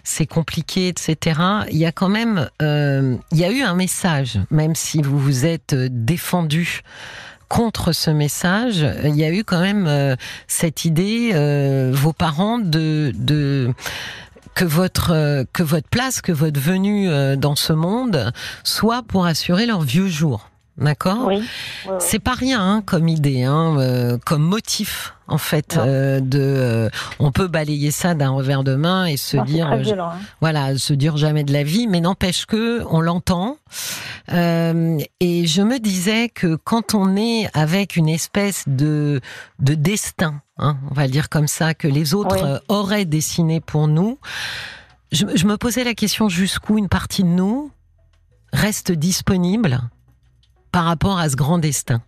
c'est 0.03 0.25
compliqué, 0.25 0.87
etc. 0.87 1.39
Il 1.69 1.77
y 1.77 1.85
a 1.85 1.91
quand 1.91 2.09
même, 2.09 2.49
il 2.61 3.37
y 3.37 3.43
a 3.43 3.51
eu 3.51 3.61
un 3.61 3.75
message, 3.75 4.39
même 4.49 4.75
si 4.75 5.01
vous 5.01 5.19
vous 5.19 5.45
êtes 5.45 5.75
défendu 5.75 6.81
contre 7.47 7.91
ce 7.91 8.09
message, 8.09 8.83
il 9.03 9.15
y 9.15 9.23
a 9.23 9.31
eu 9.31 9.43
quand 9.43 9.61
même 9.61 10.17
cette 10.47 10.85
idée, 10.85 11.31
vos 11.93 12.13
parents 12.13 12.57
de, 12.57 13.13
de 13.15 13.71
que 14.55 14.65
votre 14.65 15.11
euh, 15.11 15.43
que 15.53 15.61
votre 15.61 15.89
place, 15.89 16.21
que 16.21 16.31
votre 16.31 16.59
venue 16.59 17.09
euh, 17.09 17.35
dans 17.35 17.55
ce 17.55 17.73
monde 17.73 18.31
soit 18.63 19.03
pour 19.03 19.25
assurer 19.25 19.65
leur 19.65 19.81
vieux 19.81 20.07
jour. 20.07 20.49
D'accord 20.77 21.27
oui, 21.27 21.41
C'est 21.99 22.19
pas 22.19 22.33
rien 22.33 22.61
hein, 22.61 22.81
comme 22.81 23.07
idée, 23.07 23.43
hein, 23.43 23.77
euh, 23.77 24.17
comme 24.25 24.43
motif 24.43 25.13
en 25.27 25.37
fait 25.37 25.77
euh, 25.77 26.19
de. 26.19 26.39
Euh, 26.41 26.89
on 27.19 27.31
peut 27.31 27.47
balayer 27.47 27.91
ça 27.91 28.13
d'un 28.13 28.31
revers 28.31 28.65
de 28.65 28.75
main 28.75 29.05
et 29.05 29.15
se 29.15 29.37
dire, 29.37 29.67
hein. 29.67 30.19
voilà, 30.41 30.77
se 30.77 30.93
dire 30.93 31.15
jamais 31.15 31.45
de 31.45 31.53
la 31.53 31.63
vie, 31.63 31.87
mais 31.87 32.01
n'empêche 32.01 32.45
que 32.45 32.83
on 32.89 32.99
l'entend. 32.99 33.55
et 34.27 35.47
je 35.47 35.61
me 35.61 35.79
disais 35.79 36.27
que 36.27 36.57
quand 36.57 36.93
on 36.93 37.15
est 37.15 37.49
avec 37.53 37.95
une 37.95 38.09
espèce 38.09 38.65
de 38.67 39.21
de 39.59 39.75
destin, 39.75 40.41
hein, 40.57 40.77
on 40.91 40.93
va 40.93 41.05
le 41.05 41.11
dire 41.11 41.29
comme 41.29 41.47
ça, 41.47 41.73
que 41.73 41.87
les 41.87 42.13
autres 42.13 42.61
auraient 42.67 43.05
dessiné 43.05 43.61
pour 43.61 43.87
nous. 43.87 44.19
Je, 45.13 45.25
je 45.35 45.45
me 45.45 45.55
posais 45.55 45.85
la 45.85 45.93
question 45.93 46.27
jusqu'où 46.27 46.77
une 46.77 46.89
partie 46.89 47.23
de 47.23 47.29
nous 47.29 47.71
reste 48.51 48.91
disponible 48.91 49.79
par 50.75 50.83
rapport 50.83 51.17
à 51.17 51.29
ce 51.29 51.37
grand 51.37 51.57
destin. 51.57 52.01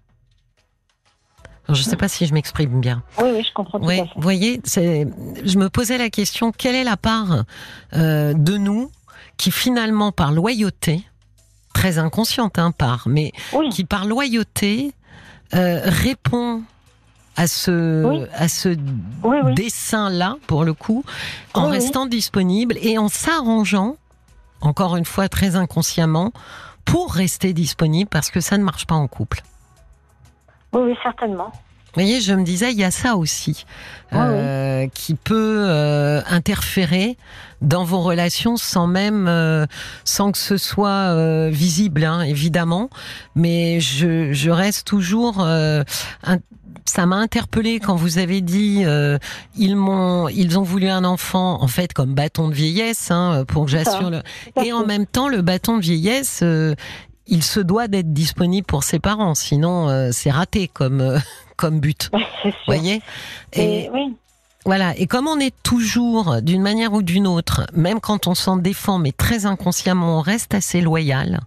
je 1.70 1.72
ne 1.72 1.84
sais 1.84 1.96
pas 1.96 2.10
si 2.10 2.26
je 2.26 2.34
m'exprime 2.34 2.82
bien. 2.82 3.02
Oui, 3.18 3.30
oui, 3.36 3.46
je 3.48 3.54
comprends 3.54 3.80
tout 3.80 3.86
à 3.86 3.94
fait. 3.94 4.10
Vous 4.14 4.22
voyez, 4.22 4.60
je 4.66 5.58
me 5.58 5.70
posais 5.70 5.98
la 5.98 6.10
question, 6.10 6.52
quelle 6.52 6.76
est 6.76 6.84
la 6.84 6.98
part 6.98 7.46
euh, 7.94 8.34
de 8.34 8.58
nous 8.58 8.92
qui 9.38 9.52
finalement, 9.52 10.12
par 10.12 10.34
loyauté, 10.34 11.02
très 11.74 11.98
inconsciente, 11.98 12.60
hein, 12.60 12.72
par, 12.72 13.08
mais 13.08 13.32
qui 13.72 13.86
par 13.86 14.04
loyauté 14.04 14.92
euh, 15.54 15.80
répond 15.86 16.62
à 17.38 17.48
ce, 17.48 18.28
à 18.34 18.50
ce 18.50 18.76
dessin-là, 19.56 20.36
pour 20.46 20.66
le 20.66 20.74
coup, 20.74 21.06
en 21.54 21.70
restant 21.70 22.06
disponible 22.06 22.76
et 22.82 22.98
en 22.98 23.08
s'arrangeant, 23.08 23.96
encore 24.60 24.98
une 24.98 25.06
fois 25.06 25.30
très 25.30 25.56
inconsciemment, 25.56 26.34
pour 26.88 27.14
rester 27.14 27.54
disponible 27.54 28.10
parce 28.10 28.32
que 28.32 28.40
ça 28.40 28.58
ne 28.58 28.64
marche 28.64 28.88
pas 28.88 28.96
en 28.96 29.08
couple. 29.08 29.44
Oui, 30.74 30.82
oui 30.84 30.96
certainement. 31.04 31.52
Vous 31.54 32.04
voyez, 32.04 32.22
je 32.22 32.34
me 32.34 32.44
disais, 32.44 32.72
il 32.72 32.78
y 32.78 32.84
a 32.84 32.92
ça 32.92 33.16
aussi 33.16 33.66
euh, 34.14 34.88
qui 34.94 35.16
peut 35.16 35.66
euh, 35.68 36.22
interférer 36.30 37.18
dans 37.62 37.84
vos 37.86 38.02
relations 38.02 38.56
sans 38.56 38.86
même, 38.86 39.28
euh, 39.28 39.66
sans 40.04 40.32
que 40.32 40.38
ce 40.38 40.58
soit 40.58 41.50
visible, 41.50 42.04
hein, 42.04 42.22
évidemment. 42.22 42.90
Mais 43.36 43.80
je, 43.80 44.32
je 44.32 44.52
reste 44.52 44.86
toujours 44.86 45.44
ça 46.90 47.06
m'a 47.06 47.18
interpellé 47.18 47.80
quand 47.80 47.96
vous 47.96 48.18
avez 48.18 48.42
dit 48.42 48.84
euh, 48.86 49.18
ils 49.58 49.76
m'ont 49.76 50.30
ils 50.30 50.58
ont 50.58 50.64
voulu 50.64 50.88
un 50.88 51.04
enfant 51.04 51.62
en 51.62 51.68
fait 51.68 51.94
comme 51.94 52.14
bâton 52.14 52.50
de 52.50 52.54
vieillesse 52.54 53.12
hein, 53.12 53.44
pour 53.48 53.66
que 53.66 53.72
j'assure 53.72 54.10
le 54.10 54.22
et 54.64 54.72
en 54.72 54.86
même 54.86 55.06
temps 55.06 55.28
le 55.28 55.42
bâton 55.42 55.78
de 55.78 55.82
vieillesse 55.82 56.42
euh, 56.44 56.76
il 57.28 57.44
se 57.44 57.60
doit 57.60 57.90
d'être 57.90 58.14
disponible 58.14 58.66
pour 58.66 58.84
ses 58.84 59.00
parents. 59.00 59.36
Sinon 59.36 59.90
euh, 59.90 60.10
c'est 60.14 60.32
raté 60.32 60.70
comme 60.70 61.20
comme 61.58 61.80
but. 61.80 62.10
Vous 62.14 62.52
voyez? 62.66 63.02
Et, 63.54 63.90
oui. 63.92 64.16
Voilà, 64.66 64.98
et 64.98 65.08
comme 65.08 65.28
on 65.28 65.40
est 65.40 65.56
toujours, 65.64 66.42
d'une 66.42 66.62
manière 66.62 66.92
ou 66.92 67.02
d'une 67.02 67.26
autre, 67.26 67.66
même 67.72 68.02
quand 68.02 68.28
on 68.28 68.36
s'en 68.36 68.58
défend, 68.58 69.00
mais 69.00 69.14
très 69.14 69.46
inconsciemment, 69.46 70.18
on 70.18 70.22
reste 70.22 70.54
assez 70.54 70.82
loyal 70.82 71.40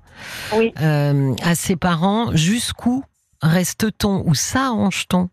oui. 0.54 0.72
à 0.78 1.54
ses 1.54 1.76
parents, 1.76 2.34
jusqu'où 2.34 3.04
reste-t-on 3.42 4.22
ou 4.26 4.34
s'arrange-t-on 4.34 5.30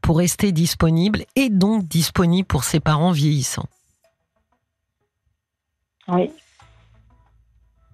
pour 0.00 0.18
rester 0.18 0.52
disponible 0.52 1.24
et 1.36 1.48
donc 1.48 1.84
disponible 1.84 2.46
pour 2.46 2.64
ses 2.64 2.80
parents 2.80 3.12
vieillissants? 3.12 3.68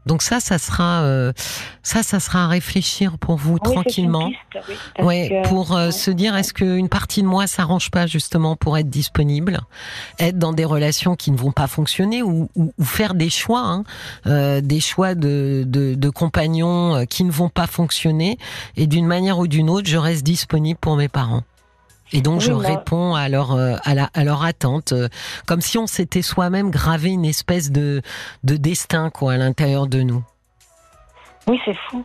Donc 0.08 0.22
ça, 0.22 0.40
ça 0.40 0.56
sera, 0.56 1.02
euh, 1.02 1.34
ça, 1.82 2.02
ça 2.02 2.18
sera 2.18 2.44
à 2.44 2.48
réfléchir 2.48 3.18
pour 3.18 3.36
vous 3.36 3.58
tranquillement. 3.58 4.30
oui, 5.00 5.30
pour 5.44 5.76
euh, 5.76 5.90
se 5.90 6.10
dire 6.10 6.34
est-ce 6.34 6.54
qu'une 6.54 6.88
partie 6.88 7.20
de 7.20 7.26
moi 7.26 7.46
s'arrange 7.46 7.90
pas 7.90 8.06
justement 8.06 8.56
pour 8.56 8.78
être 8.78 8.88
disponible, 8.88 9.60
être 10.18 10.38
dans 10.38 10.54
des 10.54 10.64
relations 10.64 11.14
qui 11.14 11.30
ne 11.30 11.36
vont 11.36 11.52
pas 11.52 11.66
fonctionner 11.66 12.22
ou, 12.22 12.48
ou, 12.56 12.72
faire 12.82 13.12
des 13.12 13.28
choix, 13.28 13.60
hein, 13.60 13.84
euh, 14.26 14.62
des 14.62 14.80
choix 14.80 15.14
de, 15.14 15.64
de, 15.66 15.94
de, 15.94 16.08
compagnons 16.08 17.04
qui 17.04 17.22
ne 17.22 17.30
vont 17.30 17.50
pas 17.50 17.66
fonctionner 17.66 18.38
et 18.78 18.86
d'une 18.86 19.06
manière 19.06 19.38
ou 19.38 19.46
d'une 19.46 19.68
autre, 19.68 19.88
je 19.88 19.98
reste 19.98 20.24
disponible 20.24 20.78
pour 20.80 20.96
mes 20.96 21.08
parents. 21.08 21.42
Et 22.12 22.22
donc 22.22 22.40
je 22.40 22.52
réponds 22.52 23.14
à 23.14 23.28
leur 23.28 23.52
euh, 23.52 23.76
à, 23.84 23.94
la, 23.94 24.10
à 24.14 24.24
leur 24.24 24.42
attente, 24.44 24.92
euh, 24.92 25.08
comme 25.46 25.60
si 25.60 25.78
on 25.78 25.86
s'était 25.86 26.22
soi-même 26.22 26.70
gravé 26.70 27.10
une 27.10 27.24
espèce 27.24 27.70
de 27.70 28.02
de 28.44 28.56
destin 28.56 29.10
quoi 29.10 29.34
à 29.34 29.36
l'intérieur 29.36 29.86
de 29.86 30.02
nous. 30.02 30.24
Oui, 31.46 31.58
c'est 31.64 31.76
fou. 31.90 32.04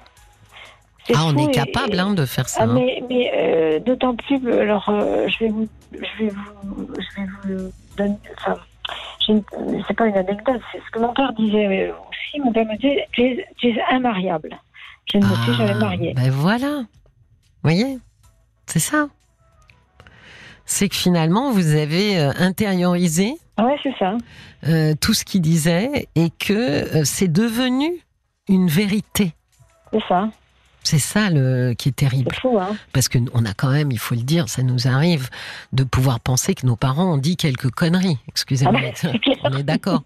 Ah, 1.13 1.25
on 1.25 1.37
est 1.37 1.51
capable 1.51 1.99
hein, 1.99 2.13
de 2.13 2.25
faire 2.25 2.47
ça. 2.47 2.61
Ah, 2.61 2.63
hein. 2.63 2.73
Mais, 2.73 3.03
mais 3.09 3.31
euh, 3.35 3.79
d'autant 3.79 4.15
plus, 4.15 4.39
alors 4.51 4.85
je 4.87 5.39
vais 5.39 5.49
vous, 5.49 5.67
je 5.91 6.23
vais 6.23 6.29
vous, 6.29 6.87
je 6.97 7.21
vais 7.21 7.27
vous 7.57 7.71
donner, 7.97 8.17
enfin, 8.37 8.55
c'est 9.25 9.93
pas 9.95 10.07
une 10.07 10.17
anecdote, 10.17 10.61
c'est 10.71 10.79
ce 10.79 10.91
que 10.91 10.99
mon 10.99 11.13
père 11.13 11.33
disait 11.33 11.91
aussi. 11.91 12.39
Mon 12.41 12.51
père 12.51 12.65
me 12.65 12.77
disait, 12.77 13.05
tu 13.11 13.21
es, 13.21 13.47
tu 13.57 13.67
es 13.67 13.77
immariable. 13.91 14.57
Je 15.11 15.17
ne 15.17 15.25
me 15.25 15.35
suis 15.35 15.53
jamais 15.53 15.73
mariée. 15.75 16.13
Ben 16.13 16.29
voilà, 16.31 16.77
vous 16.79 16.85
voyez, 17.63 17.99
c'est 18.65 18.79
ça 18.79 19.07
c'est 20.65 20.89
que 20.89 20.95
finalement, 20.95 21.51
vous 21.51 21.75
avez 21.75 22.19
euh, 22.19 22.31
intériorisé 22.37 23.35
ouais, 23.59 23.75
c'est 23.83 23.95
ça. 23.97 24.17
Euh, 24.67 24.93
tout 24.99 25.13
ce 25.13 25.25
qu'il 25.25 25.41
disait 25.41 26.07
et 26.15 26.29
que 26.29 26.53
euh, 26.53 27.03
c'est 27.03 27.31
devenu 27.31 27.91
une 28.47 28.67
vérité. 28.67 29.33
C'est 29.91 30.03
ça. 30.07 30.29
C'est 30.85 30.99
ça 30.99 31.29
le 31.29 31.73
qui 31.77 31.89
est 31.89 31.93
terrible. 31.93 32.33
Fou, 32.41 32.59
hein 32.59 32.75
Parce 32.91 33.07
que 33.07 33.17
on 33.33 33.45
a 33.45 33.53
quand 33.53 33.69
même, 33.69 33.91
il 33.91 33.99
faut 33.99 34.15
le 34.15 34.21
dire, 34.21 34.49
ça 34.49 34.63
nous 34.63 34.87
arrive 34.87 35.29
de 35.71 35.85
pouvoir 35.85 36.19
penser 36.19 36.55
que 36.55 36.65
nos 36.65 36.75
parents 36.75 37.13
ont 37.13 37.17
dit 37.17 37.37
quelques 37.37 37.69
conneries. 37.71 38.17
Excusez-moi, 38.27 38.81
ah 39.03 39.07
on 39.45 39.57
est 39.57 39.63
d'accord. 39.63 40.03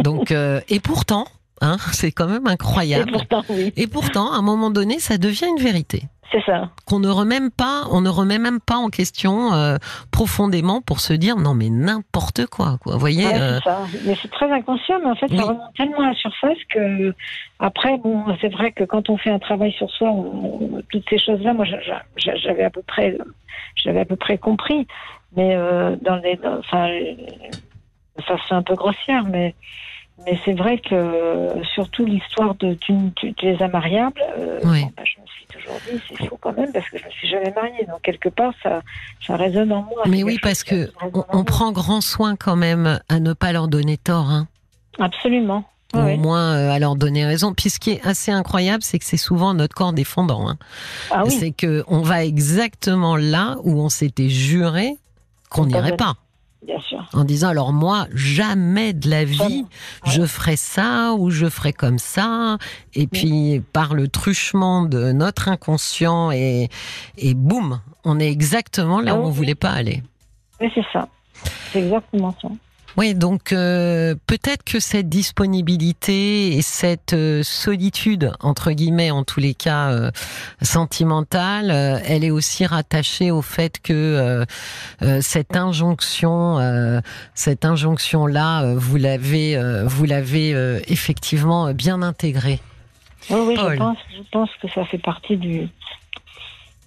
Donc 0.00 0.30
et 0.30 0.80
pourtant, 0.80 1.26
hein, 1.62 1.76
c'est 1.92 2.12
quand 2.12 2.26
même 2.26 2.46
incroyable. 2.46 3.08
Et 3.08 3.12
pourtant, 3.12 3.42
oui. 3.48 3.72
et 3.76 3.86
pourtant, 3.86 4.32
à 4.32 4.36
un 4.36 4.42
moment 4.42 4.70
donné, 4.70 4.98
ça 4.98 5.16
devient 5.16 5.46
une 5.56 5.62
vérité. 5.62 6.02
C'est 6.32 6.42
ça. 6.44 6.70
Qu'on 6.86 6.98
ne 6.98 7.08
remet 7.08 7.40
même 7.40 7.50
pas, 7.50 7.82
on 7.90 8.00
ne 8.00 8.08
remet 8.08 8.38
même 8.38 8.60
pas 8.60 8.76
en 8.76 8.88
question 8.88 9.52
euh, 9.52 9.76
profondément 10.10 10.80
pour 10.80 11.00
se 11.00 11.12
dire 11.12 11.36
non 11.36 11.54
mais 11.54 11.68
n'importe 11.68 12.46
quoi, 12.46 12.78
quoi. 12.80 12.94
Vous 12.94 13.00
voyez. 13.00 13.26
Euh, 13.26 13.60
ça. 13.60 13.80
Mais 14.06 14.16
c'est 14.20 14.30
très 14.30 14.50
inconscient, 14.50 14.98
mais 15.00 15.10
en 15.10 15.14
fait 15.14 15.28
ça 15.28 15.42
remonte 15.42 15.74
tellement 15.76 16.00
à 16.00 16.08
la 16.08 16.14
surface 16.14 16.56
que 16.70 17.14
après 17.58 17.98
bon, 17.98 18.24
c'est 18.40 18.48
vrai 18.48 18.72
que 18.72 18.84
quand 18.84 19.10
on 19.10 19.18
fait 19.18 19.30
un 19.30 19.38
travail 19.38 19.72
sur 19.72 19.90
soi, 19.90 20.10
toutes 20.90 21.04
ces 21.10 21.18
choses-là, 21.18 21.52
moi 21.52 21.66
j'avais 22.16 22.64
à 22.64 22.70
peu 22.70 22.82
près, 22.82 23.18
j'avais 23.76 24.00
à 24.00 24.06
peu 24.06 24.16
près 24.16 24.38
compris, 24.38 24.86
mais 25.36 25.54
euh, 25.54 25.96
dans 26.00 26.16
les, 26.16 26.38
enfin 26.44 26.88
Ça 28.26 28.38
fait 28.38 28.54
un 28.54 28.62
peu 28.62 28.74
grossière, 28.74 29.24
mais, 29.24 29.54
mais 30.24 30.38
c'est 30.44 30.52
vrai 30.52 30.78
que 30.78 31.62
surtout 31.74 32.04
l'histoire 32.04 32.54
de 32.56 32.74
tu, 32.74 32.94
tu, 33.16 33.32
tu 33.34 33.46
es 33.46 33.54
immariable, 33.54 34.20
euh, 34.38 34.60
Oui. 34.64 34.82
bon, 34.82 34.92
bah, 34.96 35.02
je 35.04 35.20
me 35.20 35.26
suis 35.26 35.46
toujours 35.46 35.78
dit, 35.90 36.00
c'est 36.08 36.26
faux 36.26 36.38
quand 36.40 36.56
même, 36.56 36.72
parce 36.72 36.88
que 36.88 36.98
je 36.98 37.04
me 37.04 37.10
suis 37.10 37.28
jamais 37.28 37.52
mariée. 37.54 37.84
Donc, 37.86 38.02
quelque 38.02 38.28
part, 38.28 38.52
ça, 38.62 38.82
ça 39.26 39.36
résonne 39.36 39.72
en 39.72 39.82
moi. 39.82 40.02
Mais 40.06 40.22
oui, 40.22 40.38
parce 40.42 40.62
que 40.64 40.90
on, 41.32 41.44
prend 41.44 41.72
grand 41.72 42.00
soin 42.00 42.36
quand 42.36 42.56
même 42.56 43.00
à 43.08 43.20
ne 43.20 43.32
pas 43.32 43.52
leur 43.52 43.68
donner 43.68 43.96
tort. 43.96 44.30
Hein. 44.30 44.46
Absolument. 44.98 45.64
ou 45.94 45.98
au 45.98 46.16
moins 46.16 46.54
euh, 46.54 46.70
à 46.70 46.78
leur 46.78 46.96
donner 46.96 47.24
raison. 47.26 47.52
Puis 47.54 47.70
ce 47.70 47.80
qui 47.80 47.90
est 47.90 48.06
assez 48.06 48.30
incroyable, 48.30 48.82
c'est 48.82 48.98
que 48.98 49.04
c'est 49.04 49.16
souvent 49.16 49.54
notre 49.54 49.74
corps 49.74 49.92
défendant. 49.92 50.48
Hein. 50.48 50.56
Ah 51.10 51.22
oui, 51.24 51.30
C'est 51.30 51.52
que 51.52 51.84
on 51.86 52.00
va 52.00 52.24
exactement 52.24 53.16
là 53.16 53.56
où 53.64 53.80
on 53.80 53.88
s'était 53.88 54.28
juré 54.28 54.96
qu'on 55.50 55.66
n'irait 55.66 55.96
pas. 55.96 56.14
Bien 56.66 56.80
sûr. 56.80 57.04
En 57.12 57.24
disant 57.24 57.48
alors 57.48 57.72
moi 57.72 58.06
jamais 58.14 58.92
de 58.92 59.08
la 59.10 59.24
vie 59.24 59.64
je 60.06 60.24
ferai 60.24 60.56
ça 60.56 61.14
ou 61.18 61.30
je 61.30 61.46
ferai 61.48 61.72
comme 61.72 61.98
ça 61.98 62.58
et 62.94 63.06
puis 63.06 63.60
par 63.72 63.94
le 63.94 64.08
truchement 64.08 64.82
de 64.82 65.12
notre 65.12 65.48
inconscient 65.48 66.30
et 66.30 66.68
et 67.18 67.34
boum 67.34 67.80
on 68.04 68.18
est 68.20 68.30
exactement 68.30 69.00
là 69.00 69.12
Ah 69.14 69.18
où 69.18 69.22
on 69.24 69.28
oui. 69.28 69.34
voulait 69.34 69.54
pas 69.54 69.70
aller. 69.70 70.02
Oui, 70.60 70.70
c'est 70.74 70.84
ça. 70.92 71.08
C'est 71.72 71.82
exactement 71.82 72.34
ça. 72.40 72.48
Oui, 72.98 73.14
donc 73.14 73.52
euh, 73.52 74.14
peut-être 74.26 74.64
que 74.64 74.78
cette 74.78 75.08
disponibilité 75.08 76.54
et 76.56 76.60
cette 76.62 77.14
euh, 77.14 77.42
solitude, 77.42 78.32
entre 78.40 78.72
guillemets, 78.72 79.10
en 79.10 79.24
tous 79.24 79.40
les 79.40 79.54
cas 79.54 79.90
euh, 79.90 80.10
sentimentale, 80.60 81.70
euh, 81.70 81.98
elle 82.04 82.22
est 82.22 82.30
aussi 82.30 82.66
rattachée 82.66 83.30
au 83.30 83.40
fait 83.42 83.80
que 83.80 83.92
euh, 83.92 84.44
euh, 85.02 85.20
cette 85.22 85.56
injonction, 85.56 86.58
euh, 86.58 87.00
cette 87.34 87.64
injonction-là, 87.64 88.62
euh, 88.64 88.74
vous 88.76 88.96
l'avez, 88.98 89.56
euh, 89.56 89.84
vous 89.86 90.04
l'avez 90.04 90.54
euh, 90.54 90.80
effectivement 90.86 91.72
bien 91.72 92.02
intégrée. 92.02 92.60
Oui, 93.30 93.38
oui, 93.48 93.54
Paul. 93.56 93.72
je 93.72 93.78
pense, 93.78 93.98
je 94.16 94.22
pense 94.32 94.50
que 94.60 94.68
ça 94.68 94.84
fait 94.84 94.98
partie 94.98 95.36
du, 95.36 95.68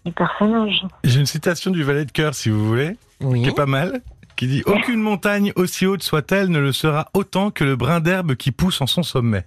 du 0.06 0.12
personnage. 0.12 0.86
J'ai 1.03 1.20
une 1.20 1.26
citation 1.26 1.72
du 1.72 1.82
valet 1.84 2.06
de 2.06 2.12
cœur, 2.12 2.36
si 2.36 2.49
vous 2.49 2.64
voulez, 2.64 2.97
Oui. 3.22 3.41
qui 3.41 3.49
est 3.49 3.56
pas 3.56 3.66
mal, 3.66 4.01
qui 4.36 4.47
dit 4.47 4.63
Aucune 4.65 5.01
montagne, 5.01 5.51
aussi 5.55 5.86
haute 5.86 6.03
soit-elle, 6.03 6.49
ne 6.49 6.59
le 6.59 6.71
sera 6.71 7.09
autant 7.13 7.51
que 7.51 7.63
le 7.63 7.75
brin 7.75 7.99
d'herbe 7.99 8.36
qui 8.36 8.51
pousse 8.51 8.81
en 8.81 8.88
son 8.88 9.03
sommet. 9.03 9.45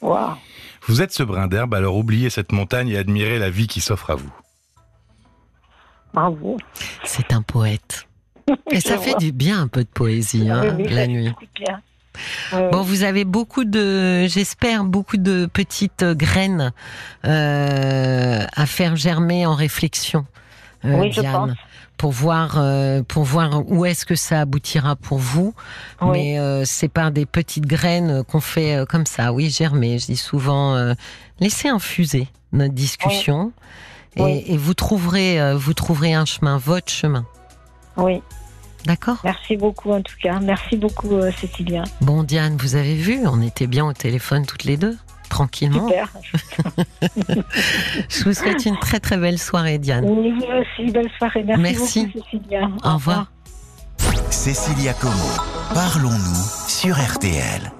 Waouh. 0.00 0.34
Vous 0.86 1.02
êtes 1.02 1.12
ce 1.12 1.22
brin 1.22 1.46
d'herbe, 1.48 1.74
alors 1.74 1.96
oubliez 1.96 2.30
cette 2.30 2.52
montagne 2.52 2.88
et 2.88 2.96
admirez 2.98 3.38
la 3.38 3.50
vie 3.50 3.66
qui 3.66 3.80
s'offre 3.80 4.10
à 4.10 4.14
vous. 4.14 4.32
Bravo. 6.14 6.56
C'est 7.04 7.32
un 7.32 7.42
poète. 7.42 8.06
Et 8.70 8.80
ça 8.80 8.96
Je 8.96 9.00
fait 9.02 9.16
du 9.18 9.32
bien 9.32 9.60
un 9.60 9.68
peu 9.68 9.82
de 9.82 9.88
poésie, 9.88 10.48
hein, 10.50 10.76
Oui, 10.78 10.86
la 10.88 11.06
nuit. 11.06 11.32
bien. 11.54 11.82
Euh, 12.54 12.70
Bon, 12.70 12.80
vous 12.82 13.02
avez 13.02 13.24
beaucoup 13.24 13.64
de, 13.64 14.26
j'espère, 14.26 14.84
beaucoup 14.84 15.16
de 15.18 15.46
petites 15.52 16.04
graines 16.04 16.72
euh, 17.24 18.46
à 18.54 18.66
faire 18.66 18.96
germer 18.96 19.44
en 19.46 19.54
réflexion, 19.54 20.24
euh, 20.84 20.94
oui, 21.00 21.12
je 21.12 21.20
Diane, 21.20 21.32
pense. 21.48 21.50
Pour 21.96 22.12
voir, 22.12 22.56
euh, 22.58 23.02
pour 23.02 23.24
voir 23.24 23.62
où 23.70 23.84
est-ce 23.84 24.04
que 24.04 24.14
ça 24.14 24.40
aboutira 24.42 24.96
pour 24.96 25.18
vous. 25.18 25.54
Oui. 26.00 26.08
Mais 26.12 26.38
euh, 26.38 26.64
c'est 26.64 26.88
par 26.88 27.10
des 27.10 27.26
petites 27.26 27.66
graines 27.66 28.22
qu'on 28.24 28.40
fait 28.40 28.76
euh, 28.76 28.84
comme 28.84 29.06
ça, 29.06 29.32
oui, 29.32 29.50
germer. 29.50 29.98
Je 29.98 30.06
dis 30.06 30.16
souvent, 30.16 30.94
laissez 31.40 31.68
infuser 31.68 32.28
notre 32.52 32.74
discussion. 32.74 33.52
Et, 34.16 34.22
Oui. 34.22 34.44
et 34.46 34.56
vous 34.56 34.72
trouverez, 34.74 35.54
vous 35.56 35.74
trouverez 35.74 36.14
un 36.14 36.24
chemin, 36.24 36.56
votre 36.56 36.90
chemin. 36.90 37.26
Oui. 37.96 38.22
D'accord? 38.86 39.18
Merci 39.24 39.56
beaucoup 39.56 39.90
en 39.90 40.00
tout 40.00 40.14
cas. 40.22 40.38
Merci 40.40 40.76
beaucoup 40.76 41.20
Cécilia. 41.38 41.82
Bon, 42.00 42.22
Diane, 42.22 42.56
vous 42.56 42.76
avez 42.76 42.94
vu, 42.94 43.26
on 43.26 43.42
était 43.42 43.66
bien 43.66 43.84
au 43.84 43.92
téléphone 43.92 44.46
toutes 44.46 44.64
les 44.64 44.76
deux, 44.76 44.96
tranquillement. 45.28 45.88
Super. 45.88 46.08
Je 48.08 48.24
vous 48.24 48.32
souhaite 48.34 48.64
une 48.66 48.78
très 48.78 49.00
très 49.00 49.16
belle 49.16 49.38
soirée, 49.38 49.78
Diane. 49.78 50.04
Oui, 50.06 50.32
vous 50.32 50.44
aussi, 50.44 50.90
belle 50.90 51.10
soirée. 51.18 51.44
Merci, 51.44 51.62
Merci. 51.62 52.06
beaucoup 52.06 52.24
Cécilia. 52.30 52.68
Au 52.84 52.94
revoir. 52.94 53.26
Cécilia 54.30 54.92
Como, 54.94 55.12
parlons-nous 55.74 56.68
sur 56.68 56.96
RTL. 56.96 57.72